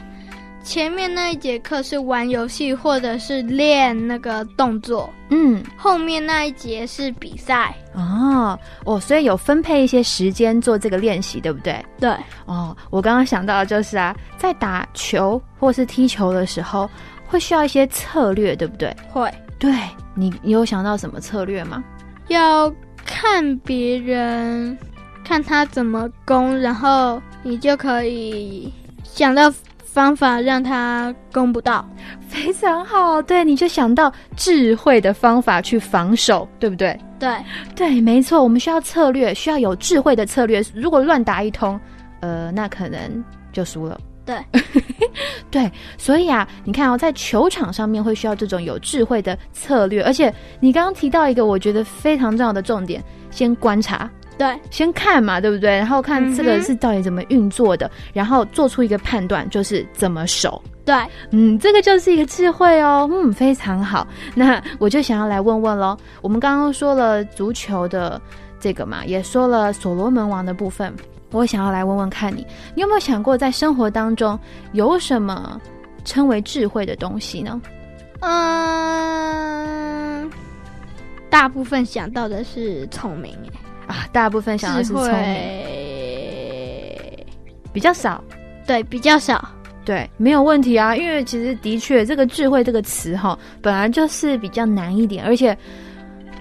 [0.63, 7.75] 前面那一节课是玩游戏或者是练那个动作，嗯，后面那一节是比赛。
[7.95, 11.85] 哦，哦，所以有分配一些时间做这个练习，对不对？
[11.99, 16.89] 对，哦，我刚刚想到的就是啊，在打球或是踢球的时候，
[17.27, 18.95] 会需要一些策略，对不对？
[19.11, 19.75] 会对
[20.15, 21.83] 你，你有想到什么策略吗？
[22.29, 22.73] 要
[23.05, 24.77] 看别人，
[25.25, 29.53] 看他怎么攻，然后你就可以想到
[29.93, 31.85] 方法让他攻不到。
[32.29, 36.97] 非常好，对，你就想到智慧的方法去防守，对不对？
[37.19, 37.37] 对，
[37.75, 40.63] 对，没错，我们需要策略，需要有智慧的策略。
[40.75, 41.79] 如果乱打一通，
[42.21, 44.01] 呃，那可能就输了。
[44.25, 44.37] 对，
[45.51, 54.09] 对，所以啊，你看哦，在球场上面会需要这种有智慧的策略，而且你刚刚提到一个我觉得非常重要的重点，先观察，
[54.41, 55.69] 对，先看嘛，对不对？
[55.69, 60.63] 然后看这个是到底怎么运作的，然后做出一个判断，就是怎么守。
[60.83, 60.97] 对，
[61.31, 64.07] 嗯，这个就是一个智慧哦，嗯，非常好。
[64.35, 68.19] 那我就想要来问问喽，我们刚刚说了足球的
[68.59, 70.91] 这个嘛，也说了所罗门王的部分，
[71.33, 74.41] 我想要来问问看你，你有没有想过在生活当中
[74.73, 75.61] 有什么
[76.03, 77.61] 称为智慧的东西呢？
[78.21, 78.41] 嗯，
[81.29, 83.37] 大部分想到的是聪明，
[83.91, 85.17] 啊，大部分想的是聪明，
[87.73, 88.23] 比较少。
[88.67, 89.49] 对，比较少。
[89.85, 95.57] 对，没有问题啊，因为其实的确，这个智慧这个词哈，本来就是比较难一点，而且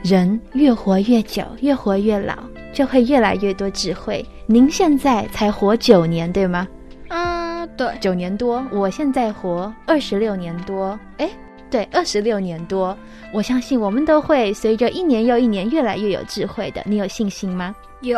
[0.04, 2.36] 人越活越久，越活越老，
[2.72, 4.24] 就会越来越多智慧。
[4.45, 6.68] 您现在才活九年，对吗？
[7.08, 11.28] 嗯，对，九年多，我现在活二十六年多，哎，
[11.70, 12.97] 对，二十六年多。
[13.32, 17.76] 我相信我们都会随着一年又一年越来越有智慧的，你有信心吗？
[18.01, 18.17] 有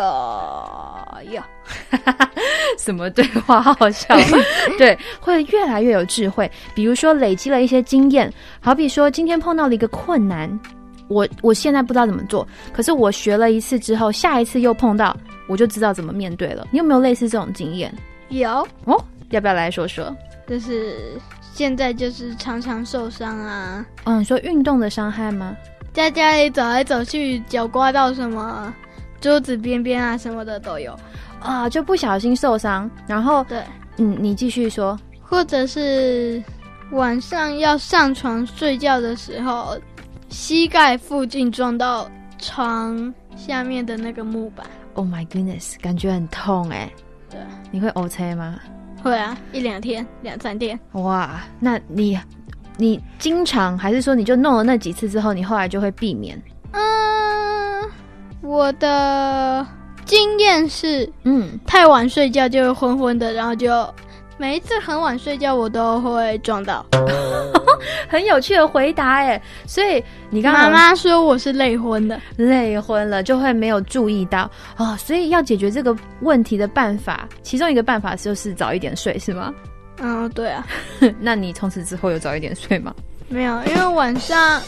[1.30, 1.42] 有，
[2.78, 4.16] 什么对话好好笑？
[4.78, 6.50] 对，会越来越有智慧。
[6.76, 8.32] 比如说累积了一些经验，
[8.62, 10.60] 好比说今天碰到了一个困难，
[11.08, 16.68] 我我现在不知道怎么做，可是我学了一次之后，下一次又碰到，我就知道怎么面对了。
[16.72, 17.94] 你有没有类似这种经验？
[18.30, 20.16] 有，哦，要不要来说说？
[20.48, 21.20] 就是
[21.62, 25.56] 现在就是常常受伤啊，嗯，你说运动的伤害吗？
[25.94, 28.74] 在家里走来走去，脚刮到什么
[29.20, 30.98] 桌子边边啊什么的都有。
[31.40, 33.62] 啊，就不小心受伤，然后对，
[33.98, 35.00] 嗯，你继续说。
[35.22, 36.44] 或者是
[36.94, 39.78] 晚上要上床睡觉的时候，
[40.30, 42.10] 膝盖附近撞到
[42.40, 44.66] 床下面的那个木板。
[44.96, 46.92] Oh my goodness，感觉很痛哎。
[47.30, 47.40] 对，
[47.70, 48.60] 你会 OK 吗？
[49.04, 50.80] 会啊，一两天、两三天。
[50.94, 52.18] 哇，那你
[52.78, 56.42] 你经常还是说你就弄了那几次之后，你后来就会避免？
[56.72, 57.90] 嗯，
[58.42, 59.66] 我的
[60.06, 63.88] 经验是嗯，太晚睡觉就会昏昏的，然后就
[64.38, 66.86] 每一次很晚睡觉我都会撞到。
[68.08, 69.42] 很有趣的回答哎。
[69.66, 74.96] 所以你刚妈刚妈说我是累昏的，累昏了，就会没有注意到哦。
[74.98, 79.54] 所以要解决这个问题的办法，其中一个办法就是早一点睡，是吗？
[80.04, 80.66] 嗯，对啊，
[81.20, 82.94] 那你从此之后有早一点睡吗？
[83.28, 84.62] 没有，因为晚上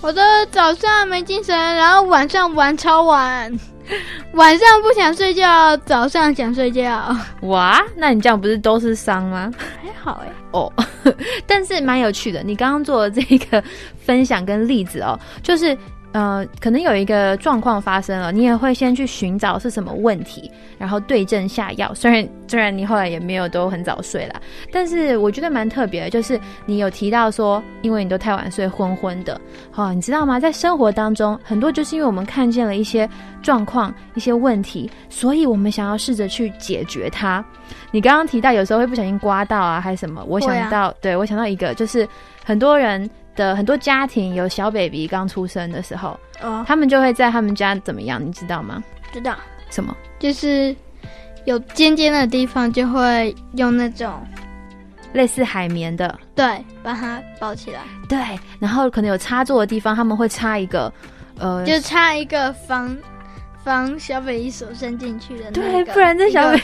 [0.00, 3.52] 我的早上没精神，然后晚上玩超晚，
[4.34, 9.52] 晚上不想睡觉，早上想睡觉，哇，那你这样不是都是伤吗？
[9.82, 10.32] 还好哎。
[10.52, 10.72] 哦，
[11.46, 12.42] 但是蛮有趣的。
[12.42, 13.62] 你刚刚做的这个
[14.04, 15.76] 分享跟例子哦，就是
[16.12, 21.94] 呃，可能有一个状况发生了，你也会先去寻找是什么问题，然后对症下药。
[21.94, 24.40] 虽然虽然你后来也没有都很早睡啦，
[24.72, 29.40] 但是我觉得蛮特别的，就是你有提到说，因为你都太晚睡，昏昏的。
[29.76, 30.40] 哦，你知道吗？
[30.40, 33.08] 在生活当中，很多就是因为我们看见了一些
[33.40, 37.44] 状况、一些问题，所以我们想要试着去解决它。
[37.92, 40.24] 你刚刚提到有时候会不小心刮到啊，还是什么？
[40.26, 42.06] 我想到，对我想到一个，就是
[42.44, 43.08] 很多人
[43.40, 48.84] 的很多家庭有小 baby 刚出生的时候，哦，他们就会在他们家怎么样，你知道吗？
[49.14, 49.34] 知道，
[49.70, 49.96] 什么？
[50.18, 50.76] 就是
[51.46, 54.20] 有尖尖的地方就会用那种
[55.14, 58.18] 类似海绵的，对把它包起来，对，
[58.58, 60.92] 然后可能有插座的地方，他们会插一个，
[61.38, 62.94] 呃，就插一个防
[63.64, 66.62] 防小北一手伸进去的那对，个不然这小 baby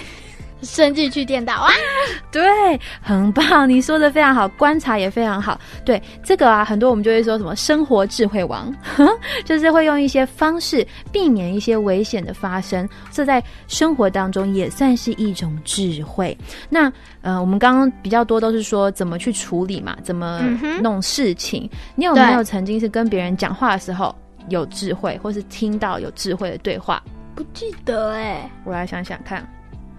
[0.62, 1.70] 伸进去电到哇，
[2.32, 5.61] 对，很棒，你说的非常好，观察也非常好。
[5.84, 8.74] 对这个啊，很多我们就会说什么生活智慧王，
[9.44, 16.36] 就是会用一些方式避免一些危险的发生，这在生活当中也算是一种智慧。
[16.68, 16.92] 那
[17.22, 20.40] 呃，我们刚刚比较多都是说怎么去处理嘛，怎么
[20.80, 21.68] 弄事情。
[21.94, 24.14] 你有没有曾经是跟别人讲话的时候
[24.48, 27.02] 有智慧，或是听到有智慧的对话？
[27.34, 29.46] 不记得哎，我来想想看。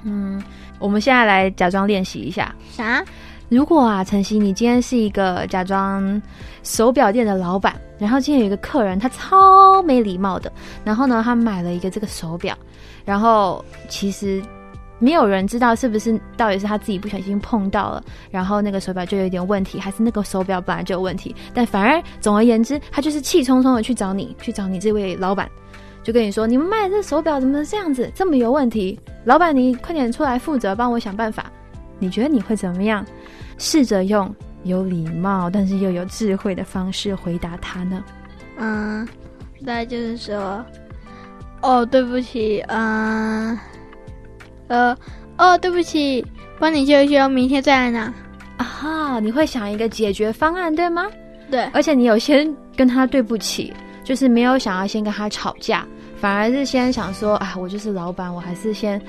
[0.04, 0.42] 嗯，
[0.80, 2.54] 我们现在来假装练习一下。
[2.72, 3.04] 啥？
[3.50, 6.22] 如果啊，晨曦，你今天是一个假装
[6.64, 10.52] 手表店的老板，然后今天有一个客人，他超没礼貌的，
[10.84, 12.58] 然后呢，他买了一个这个手表，
[13.06, 14.44] 然后其实
[15.00, 25.50] 没有人知道是不是到底是他自己不小心碰到了，然后那个手表就有点问题，还是那个手表本来就有问题，但反而总而言之，他就是气冲冲的去找你，去找你这位老板。
[26.04, 28.98] 就跟你说，你们卖的这手表怎么这样子，这么有问题？
[29.28, 31.52] 老板，你快点出来负责，帮我想办法。
[32.00, 33.06] 你觉得你会怎么样？
[33.58, 38.02] 试着用有礼貌但是又有智慧的方式回答他呢？
[38.58, 39.06] 嗯，
[39.66, 40.64] 大概就是说，
[41.62, 43.60] 哦，对不起，嗯，
[44.70, 44.98] 呃，
[45.38, 46.26] 哦，对不起，
[46.58, 48.14] 帮你修一修，明天再来拿。
[48.56, 51.06] 啊，你会想一个解决方案，对吗？
[51.52, 53.74] 对，而且你有先跟他对不起，
[54.06, 55.86] 就是没有想要先跟他吵架，
[56.20, 59.02] 反而是先想说，啊，我就是老板，我还是先，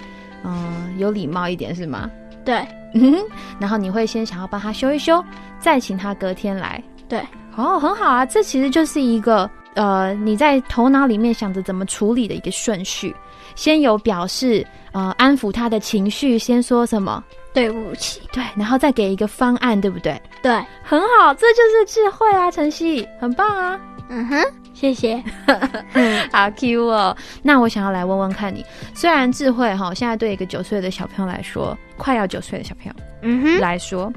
[0.45, 2.11] 嗯、有礼貌一点，是吗？
[2.45, 3.25] 对，嗯哼，
[3.59, 5.23] 然后你会先想要帮他修一修，
[5.59, 6.83] 再请他隔天来。
[7.09, 7.21] 对，
[7.57, 13.15] 哦，很好啊，这其实就是一个呃，你在头脑里面想着怎么处理的一个顺序。
[13.55, 17.23] 先有表示，呃，安抚他的情绪，先说什么？
[17.53, 20.21] 对不起，对，然后再给一个方案，对不对？
[20.43, 20.53] 对，
[20.85, 23.81] 很好，这就是智慧啊，晨曦，很棒啊。
[24.09, 24.45] 嗯哼，
[24.79, 25.21] 谢谢。
[26.31, 27.17] 好 Q 哦！
[27.43, 28.65] 那我想要来问问看你，
[28.95, 34.13] 虽然智慧哈，现在对一个九岁的小朋友来说，快要九岁的小朋友嗯哼，来说，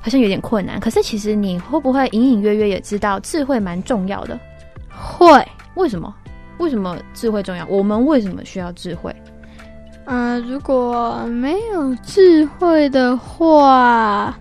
[0.00, 0.78] 好像有点困难。
[0.78, 4.38] 可是其实你会不会隐隐约约也知道，智慧蛮重要的？
[4.88, 5.44] 会。
[5.74, 6.14] 为什么？
[6.58, 7.66] 为什么智慧重要？
[7.66, 9.14] 我们为什么需要智慧？
[10.04, 14.38] 嗯、如果没有智慧的话，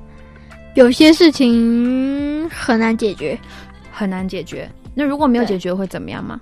[0.76, 3.36] 有些事情很难解决，
[3.92, 4.70] 很难解决。
[4.96, 6.40] 那如果没有解决会怎么样吗？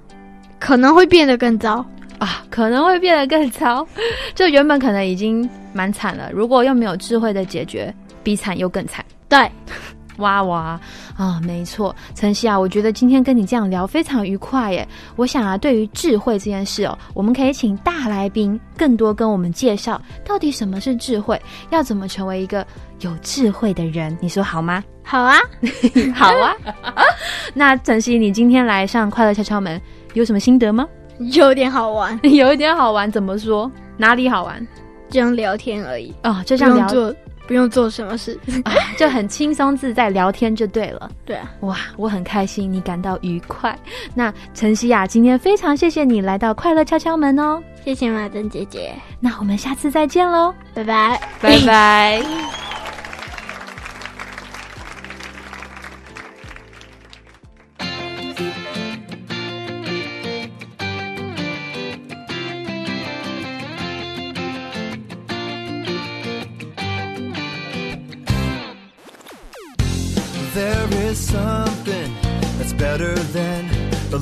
[0.60, 1.86] 可能会变得更糟。
[2.20, 3.86] 啊，可能会变得更糟。
[4.34, 7.94] 就原本可能已经蛮惨了，如果又没有智慧的解决，
[8.24, 9.04] 比惨又更惨。
[9.28, 9.52] 对，
[10.18, 10.80] 哇哇
[11.18, 14.88] 啊，没错，晨曦啊，我觉得今天跟你这样聊非常愉快耶。
[15.16, 21.42] 我想啊，对于智慧这件事哦，我们可以请大来宾更多跟我们介绍，到底什么是智慧，
[21.72, 22.66] 要怎么成为一个
[23.00, 24.84] 有智慧的人，你说好吗？
[25.04, 25.38] 好啊，
[26.16, 26.54] 好啊。
[27.54, 29.80] 那晨曦，你今天来上快乐敲敲门，
[30.14, 30.88] 有什么心得吗？
[31.32, 33.72] 有点好玩， 有一点好玩，怎么说？
[33.98, 34.66] 哪里好玩？
[35.10, 37.14] 这样聊天而已，哦，就不像聊做，
[37.48, 38.40] 不用做什么事。
[38.64, 41.10] 啊，就很轻松自在聊天就对了。
[41.26, 43.78] 对啊，哇，我很开心，你感到愉快。
[44.14, 47.62] 那晨曦啊，今天非常谢谢你来到快乐敲敲门哦。
[47.84, 52.73] 谢谢马珍姐姐，那我们下次再见喽，拜拜，拜拜。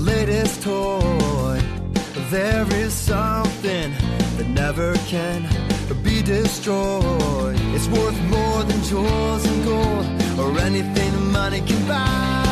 [0.01, 1.59] Latest toy.
[2.29, 3.93] There is something
[4.37, 5.47] that never can
[6.03, 7.59] be destroyed.
[7.75, 10.05] It's worth more than jewels and gold
[10.39, 12.50] or anything money can buy.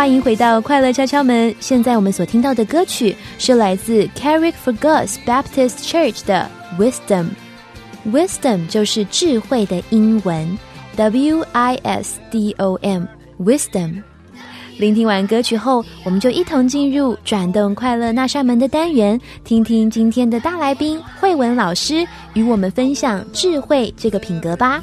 [0.00, 1.54] 欢迎回到快乐敲敲门。
[1.60, 7.27] 现在我们所听到的歌曲是来自 Carrick for Gus Baptist Church 的 Wisdom。
[8.11, 10.57] Wisdom 就是智慧的英文
[10.95, 13.05] ，W I S D O M
[13.39, 14.03] Wisdom。
[14.77, 24.81] 聆听完歌曲后，我们就一同进入转动快乐那扇门的单元，听听今天的大来宾慧文老师与我们分享智慧这个品格吧。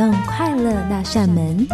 [0.00, 1.68] 动快乐那扇门。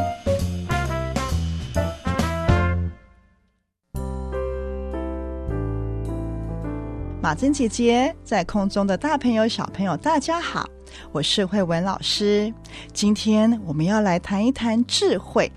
[7.22, 10.68] 马珍姐姐在空中的大朋友、小朋友，大家好，
[11.12, 12.52] 我是慧文老师。
[12.92, 15.48] 今天我们要来谈一谈智慧。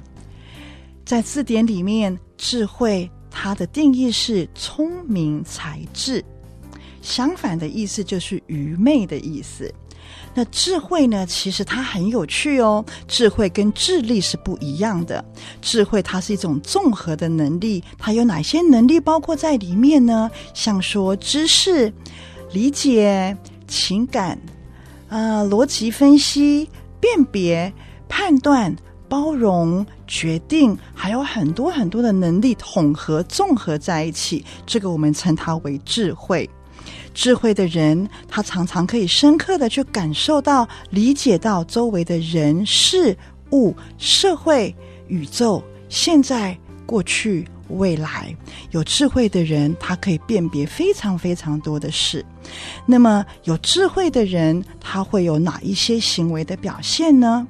[1.03, 6.23] 在字典里面，智慧它的定义是聪明才智，
[7.01, 9.73] 相反的意思就是愚昧的意思。
[10.33, 11.25] 那智慧呢？
[11.25, 12.83] 其实它很有趣哦。
[13.07, 15.23] 智慧跟智力是不一样的。
[15.61, 20.29] 智慧它是一种综合的能力，它有哪些能力包括在里面呢？
[20.53, 21.91] 像说知识、
[22.51, 23.35] 理解、
[23.67, 24.39] 情感、
[25.09, 26.69] 啊、逻辑分析、
[26.99, 27.71] 辨别、
[28.07, 28.73] 判断、
[29.07, 36.49] 包容、决定，还有很多很多的能力统合综合在一起，这个我们称它为智慧。
[37.19, 43.13] 智慧的人，他常常可以深刻的去感受到、理解到周围的人事
[43.51, 44.73] 物、社会、
[45.09, 48.33] 宇宙、现在、过去、未来。
[48.71, 52.25] 有智慧的人，他可以辨别非常非常多的事。
[52.85, 57.45] 那么，有智慧的人，他会有哪一些行为的表现呢？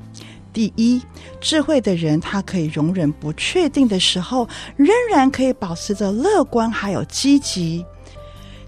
[0.52, 1.00] 第一，
[1.40, 7.86] 智慧的人，他可以容忍不确定的时候，仍然可以保持着乐观还有积极。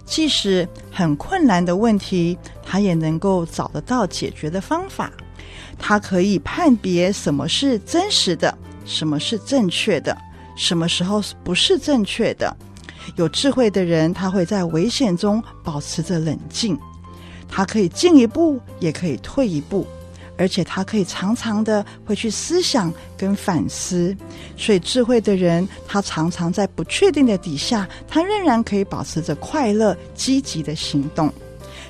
[0.04, 5.10] 即使很困难的问题，他也能够找得到解决的方法。
[5.78, 10.16] 他可以判别什么是真实的，什么是正确的，
[10.56, 12.54] 什么时候不是正确的。
[13.16, 16.78] 有智慧的人，他会在危险中保持着冷静，
[17.48, 19.86] 他可以进一步，也可以退一步。
[20.42, 24.12] 而且他可以常常的会去思想跟反思，
[24.56, 31.32] 所以智慧的人，他常常在不确定的底下，他仍然可以保持着快乐、积极的行动。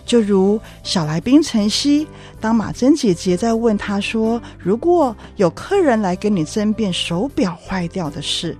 [0.04, 2.06] 就如小来宾晨曦，
[2.42, 8.54] 当马珍姐姐在问他说：“如果有客人来跟你争辩手表坏掉的事，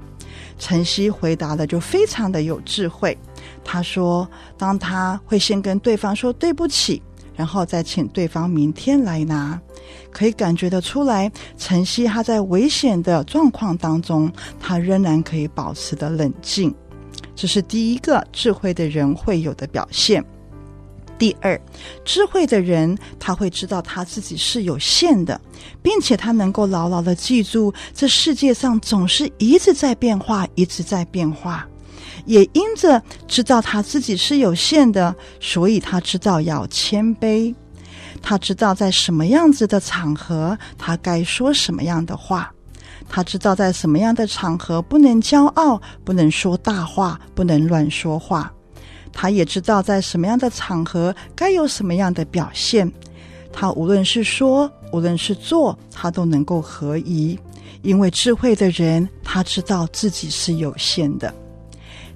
[0.59, 3.15] 晨曦回答的就非常的有智慧。
[3.63, 4.27] 他说
[4.57, 7.03] ：“当他会先跟对方说对不起。”
[7.35, 9.59] 然后再请对方明天来拿，
[10.13, 16.73] 可以感觉得出来，晨曦他在危险的状况当中，他仍然可以保持的冷静，
[17.35, 20.25] 这是第一个智慧的人会有的表现。
[21.19, 21.61] 第二，
[22.05, 25.41] 智慧的人他会知道他自己是有限的，
[25.81, 31.67] 并且他能够牢牢的记住，这世界上总是一直在变化，一直在变化。
[32.27, 37.55] 也因着知道他自己是有限的，所以他知道要谦卑，
[38.23, 42.51] 他知道在什么样子的场合，他该说什么样的话。
[43.09, 48.51] 他知道在什么样的场合不能骄傲，不能说大话，不能乱说话。
[49.13, 52.91] 他也知道在什么样的场合该有什么样的表现。
[53.53, 57.39] 他无论是说，无论是做，他都能够合宜。
[57.83, 61.35] 因为智慧的人，他知道自己是有限的。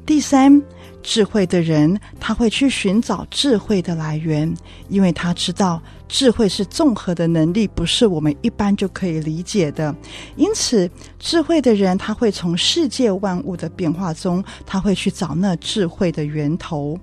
[0.07, 0.63] 第三，
[1.07, 4.53] 智慧的人他会去寻找智慧的来源，
[4.89, 9.95] 因为他知道智慧是综合的能力，不是我们一般就可以理解的。
[10.35, 16.99] 因此，智慧的人他会从世界万物的变化中，他会去找那智慧的源头，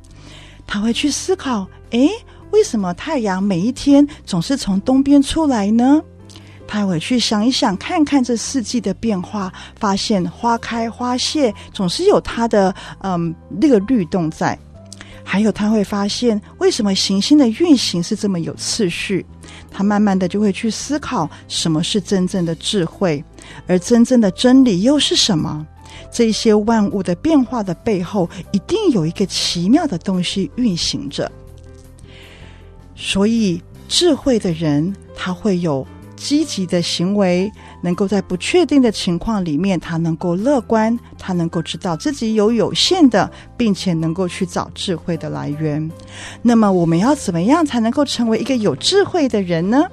[0.67, 2.09] 他会去思考：诶，
[2.51, 6.01] 为什么太阳每一天总是从东边出来呢？
[6.67, 14.57] 他会去想一想，看看这四季的变化，发现花开花谢，总是有它的嗯那个律动在。
[15.25, 19.25] 还有他会发现，为什么行星的运行是这么有次序？
[19.71, 23.23] 他慢慢的就会去思考，什么是真正的智慧，
[23.65, 25.65] 而真正的真理又是什么？
[26.11, 31.31] 这些万物的变化的背后，一定有一个奇妙的东西运行着。
[32.95, 35.87] 所以，智慧的人他会有
[36.23, 37.51] 积极的行为，
[37.81, 45.91] 能够在不确定的情况里面，他能够乐观，他能够知道自己有有限的，并且能够去找智慧的来源。
[46.41, 49.83] 那么，我们要怎么样才能够成为一个有智慧的人呢？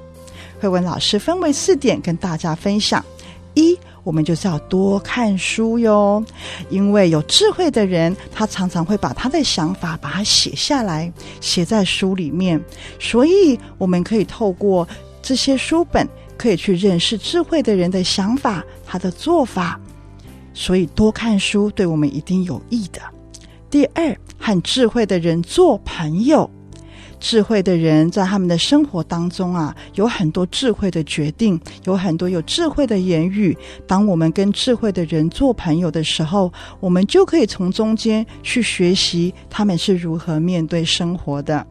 [0.61, 3.05] 慧文老师分为四点跟大家分享：
[3.55, 6.25] 一，我们就是要多看书哟，
[6.69, 12.63] 因为有智慧的人，他常常会把他的想法把它写下来，写在书里面，
[13.01, 14.87] 所以我们可以透过
[15.23, 19.79] 这些书本，可以去认识智慧的人的想法，他的做法。
[20.53, 23.01] 所以多看书对我们一定有益的。
[23.71, 26.51] 第二，和智慧的人做朋友。
[27.21, 33.55] 智慧的人在他们的生活当中啊，有很多智慧的决定，有很多有智慧的言语。
[33.87, 36.51] 当我们跟智慧的人做朋友的时候，
[36.81, 41.67] 我们就可以从中间去学习他们是如何面对生活的。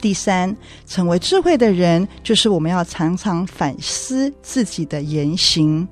[0.00, 0.54] 第三，
[0.86, 5.86] 成为智慧的人，就是我们要常常反思自己的言行。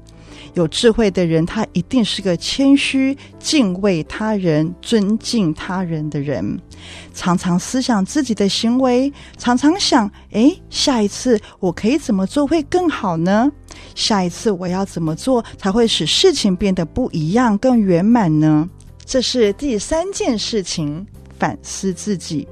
[0.55, 6.59] 有智慧的人，他一定是个谦虚、敬畏他人、尊敬他人的人。
[7.13, 13.51] 常常思想自己的行为，常常想：诶，下一次我可以怎么做会更好呢？
[13.95, 18.69] 下一次我要怎么做才会使事情变得不一样、更圆满呢？
[19.05, 21.07] 这是第三件事情，
[21.39, 22.49] 反思自己。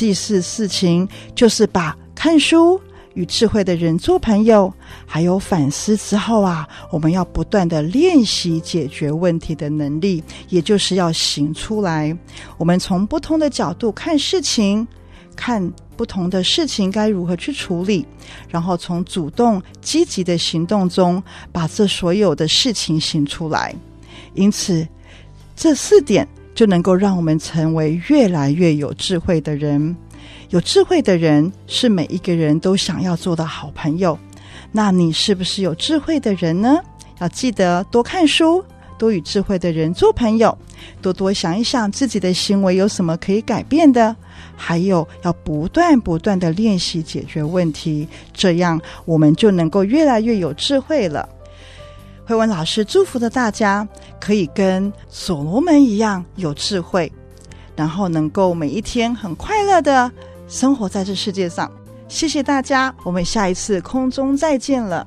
[0.00, 2.80] 第四事情就是把看书。
[3.12, 4.72] 与智慧的人做朋友，
[5.04, 12.16] 还有反思之后啊，我们要不断的练习解决问题的能力，也就是要行出来。
[12.56, 14.86] 我们从不同的角度看事情，
[15.36, 18.06] 看不同的事情该如何去处理，
[18.48, 21.22] 然后从主动积极的行动中，
[21.52, 23.74] 把这所有的事情行出来。
[24.34, 24.86] 因此，
[25.56, 26.26] 这四点
[26.60, 29.96] 就能够让我们成为越来越有智慧的人。
[30.50, 34.18] 有智慧的人是每一个人都想要做的好朋友。
[34.70, 36.78] 那你是不是有智慧的人呢？
[37.18, 38.62] 要记得多看书，
[38.98, 40.54] 多与智慧的人做朋友，
[41.00, 44.14] 多多想一想自己的行为有什么可以改变的。
[44.54, 51.26] 还有要不断不断的练习解决问题，这样我们就能够越来越有智慧了。
[52.30, 53.86] 慧文老师祝福的大家
[54.20, 57.12] 可以跟所罗门一样有智慧，
[57.74, 60.08] 然后能够每一天很快乐的。
[60.46, 61.68] 生活在这世界上，
[62.06, 65.04] 谢谢大家，我们下一次空中再见了。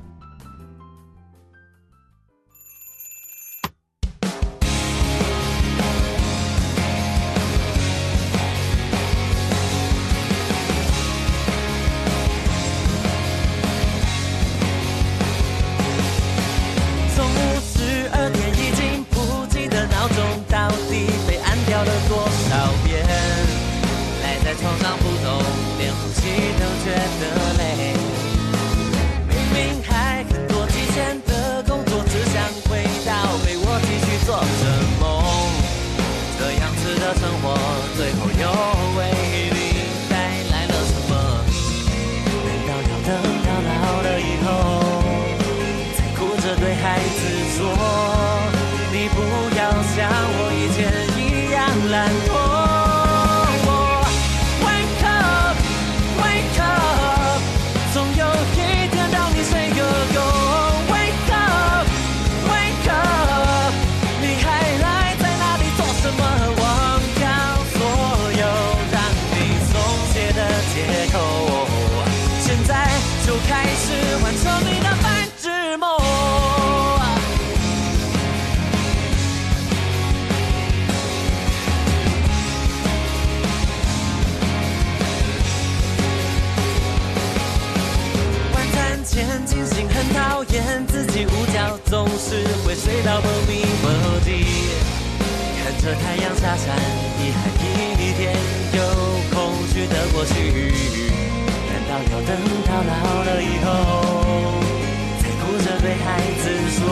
[106.14, 106.86] 孩子说，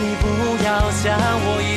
[0.00, 0.24] 你不
[0.64, 1.04] 要像
[1.44, 1.76] 我一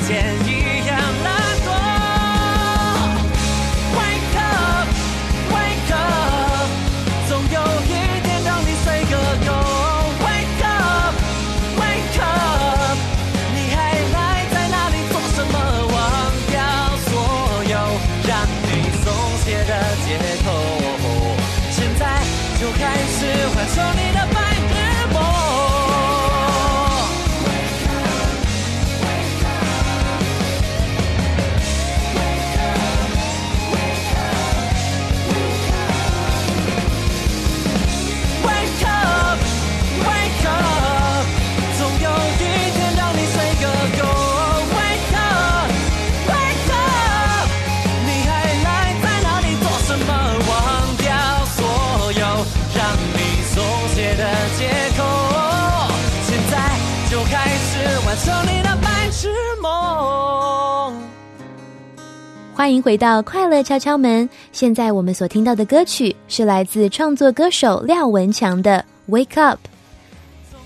[62.63, 64.27] 欢迎回到快乐敲敲门。
[64.53, 69.59] 现在我们所听到的歌曲是来自创作歌手廖文强的《Wake Up》。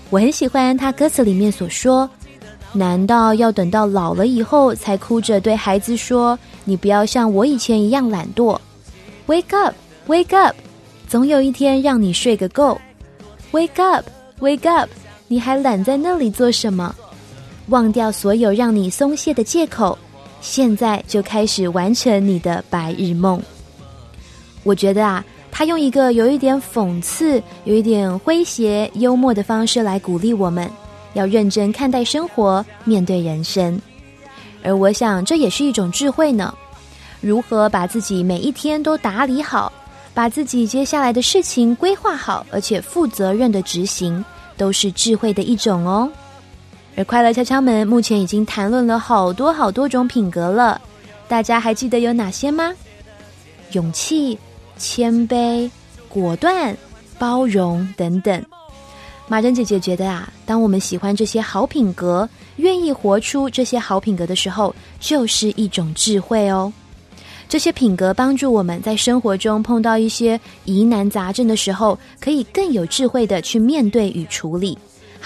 [0.08, 2.08] 我很喜欢他歌词里面所说
[2.72, 8.56] ：“难道要等到老了以后才哭着对孩子说，你不要像我以前一样懒惰
[9.26, 9.74] ？”Wake up,
[10.06, 10.54] wake up，
[11.08, 12.80] 总有一天让你睡个够。
[13.50, 14.06] Wake up,
[14.38, 14.88] wake up，
[15.26, 16.94] 你还懒在那里做什么？
[17.70, 19.98] 忘掉所有让你松懈的借口。
[20.40, 23.42] 现在就开始完成你的白日梦。
[24.64, 30.70] 我觉得啊，他用一个有一点讽刺、有一点诙谐、幽默的方式来鼓励我们，
[31.14, 33.80] 要认真看待生活，面对人生。
[34.62, 36.52] 而我想，这也是一种智慧呢。
[37.20, 39.72] 如何把自己每一天都打理好，
[40.12, 44.24] 把自己接下来的事情规划好，而且负责任的执行，
[44.56, 46.08] 都是智慧的一种哦。
[46.98, 50.80] 而快乐敲敲门目前已经谈论了好多好多种品格了，
[51.28, 52.74] 大家还记得有哪些吗？
[53.70, 54.36] 勇气、
[54.76, 55.70] 谦卑、
[56.08, 56.76] 果断、
[57.16, 58.44] 包容等等。
[59.28, 66.72] 马珍姐姐觉得啊，当我们喜欢这些好品格，愿意活出这些好品格的时候，就是一种智慧哦。
[67.48, 74.76] 这些品格帮助我们在生活中碰到一些疑难杂症的时候，可以更有智慧的去面对与处理。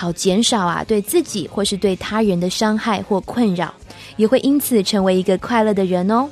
[0.03, 3.73] 好减少啊对自己或是对他人的伤害或困扰，
[4.17, 6.29] 也会因此成为一个快乐的人哦。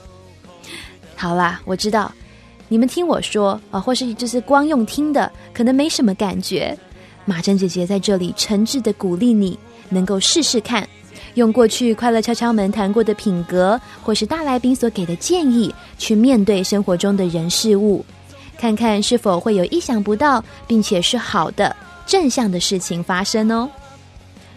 [1.14, 2.10] 好啦，我知道
[2.66, 6.76] 你们听我说啊，或是就是光用听的，可能没什么感觉。
[7.24, 9.56] 马珍姐姐在这里诚挚的鼓励你，
[9.88, 10.84] 能够试试看，
[11.34, 18.04] 用过去快乐敲敲门谈过的品格，或是大来宾所给的建议，去面对生活中的人事物，
[18.58, 21.76] 看看是否会有意想不到，并且是好的。
[22.10, 23.70] 正向的事情发生哦。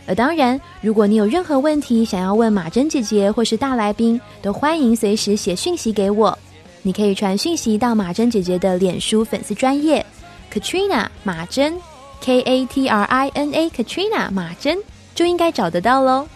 [0.08, 6.36] 而当然，如果你有任何问题想要问马珍姐姐或是大来宾，都欢迎随时写讯息给我。
[6.82, 10.04] 你可以传讯息到马珍姐姐的脸书粉丝专业
[10.52, 11.80] Katrina 马珍
[12.22, 14.78] K A T R I N A Katrina 马珍，
[15.14, 16.28] 就应该找得到喽。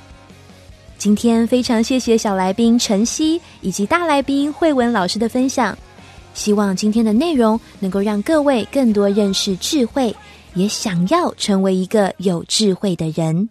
[0.98, 5.78] 今天非常谢谢小来宾晨曦以及大来宾慧文老师的分享，
[6.34, 10.16] 希望今天的内容能够让各位更多认识智慧。
[10.58, 13.48] 也想要成为一个有智慧的人。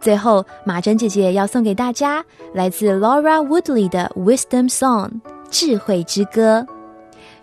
[0.00, 5.08] 最后，马珍姐姐要送给大家来自 Laura Woodley 的 Wisdom Song
[5.50, 6.60] 《智慧之歌》，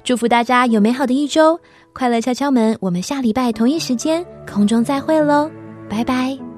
[0.04, 1.60] 祝福大家有美好的一周，
[1.94, 2.78] 快乐敲敲门。
[2.80, 5.50] 我们下礼拜同一时间空中再会喽，
[5.90, 6.53] 拜拜。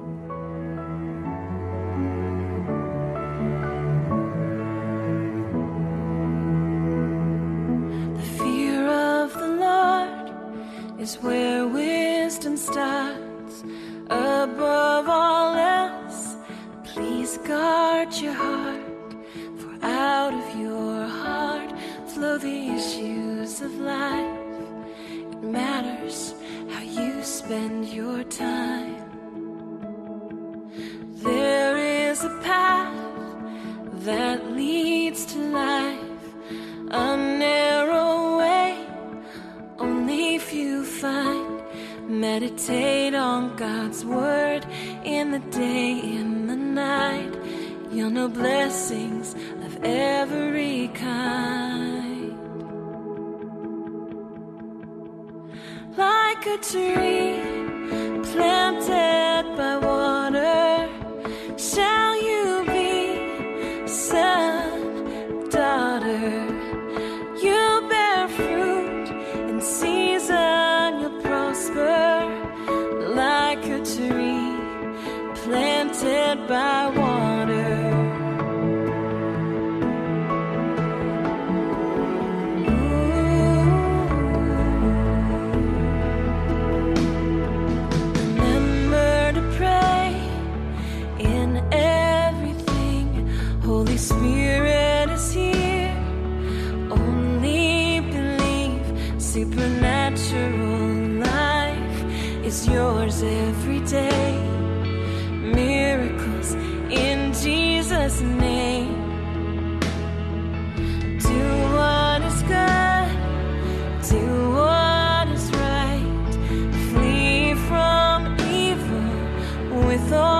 [119.96, 120.35] With all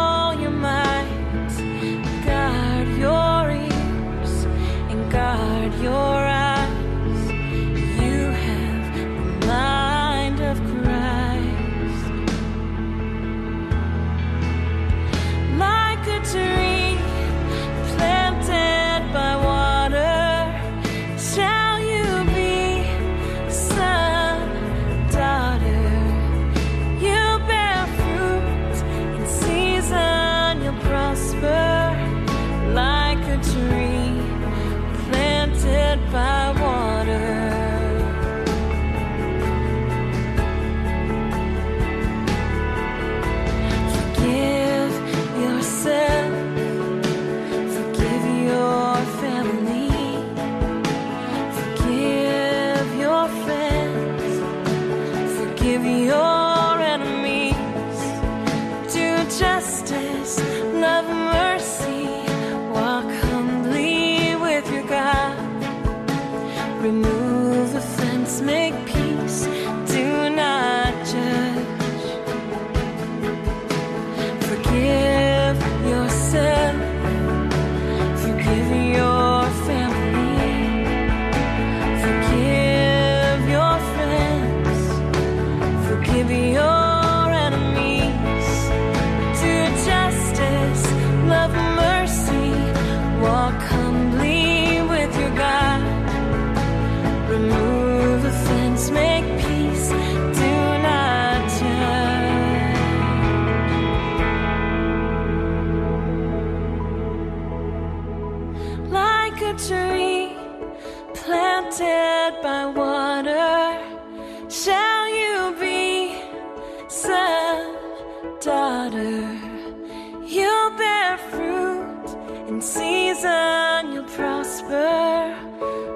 [122.78, 125.34] season you'll prosper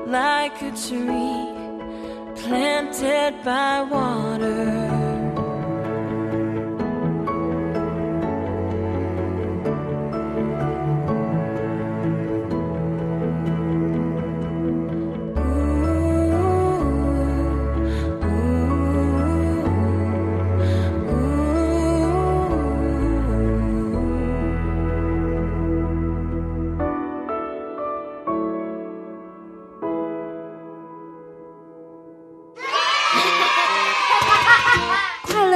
[0.06, 1.48] like a tree
[2.40, 4.99] planted by water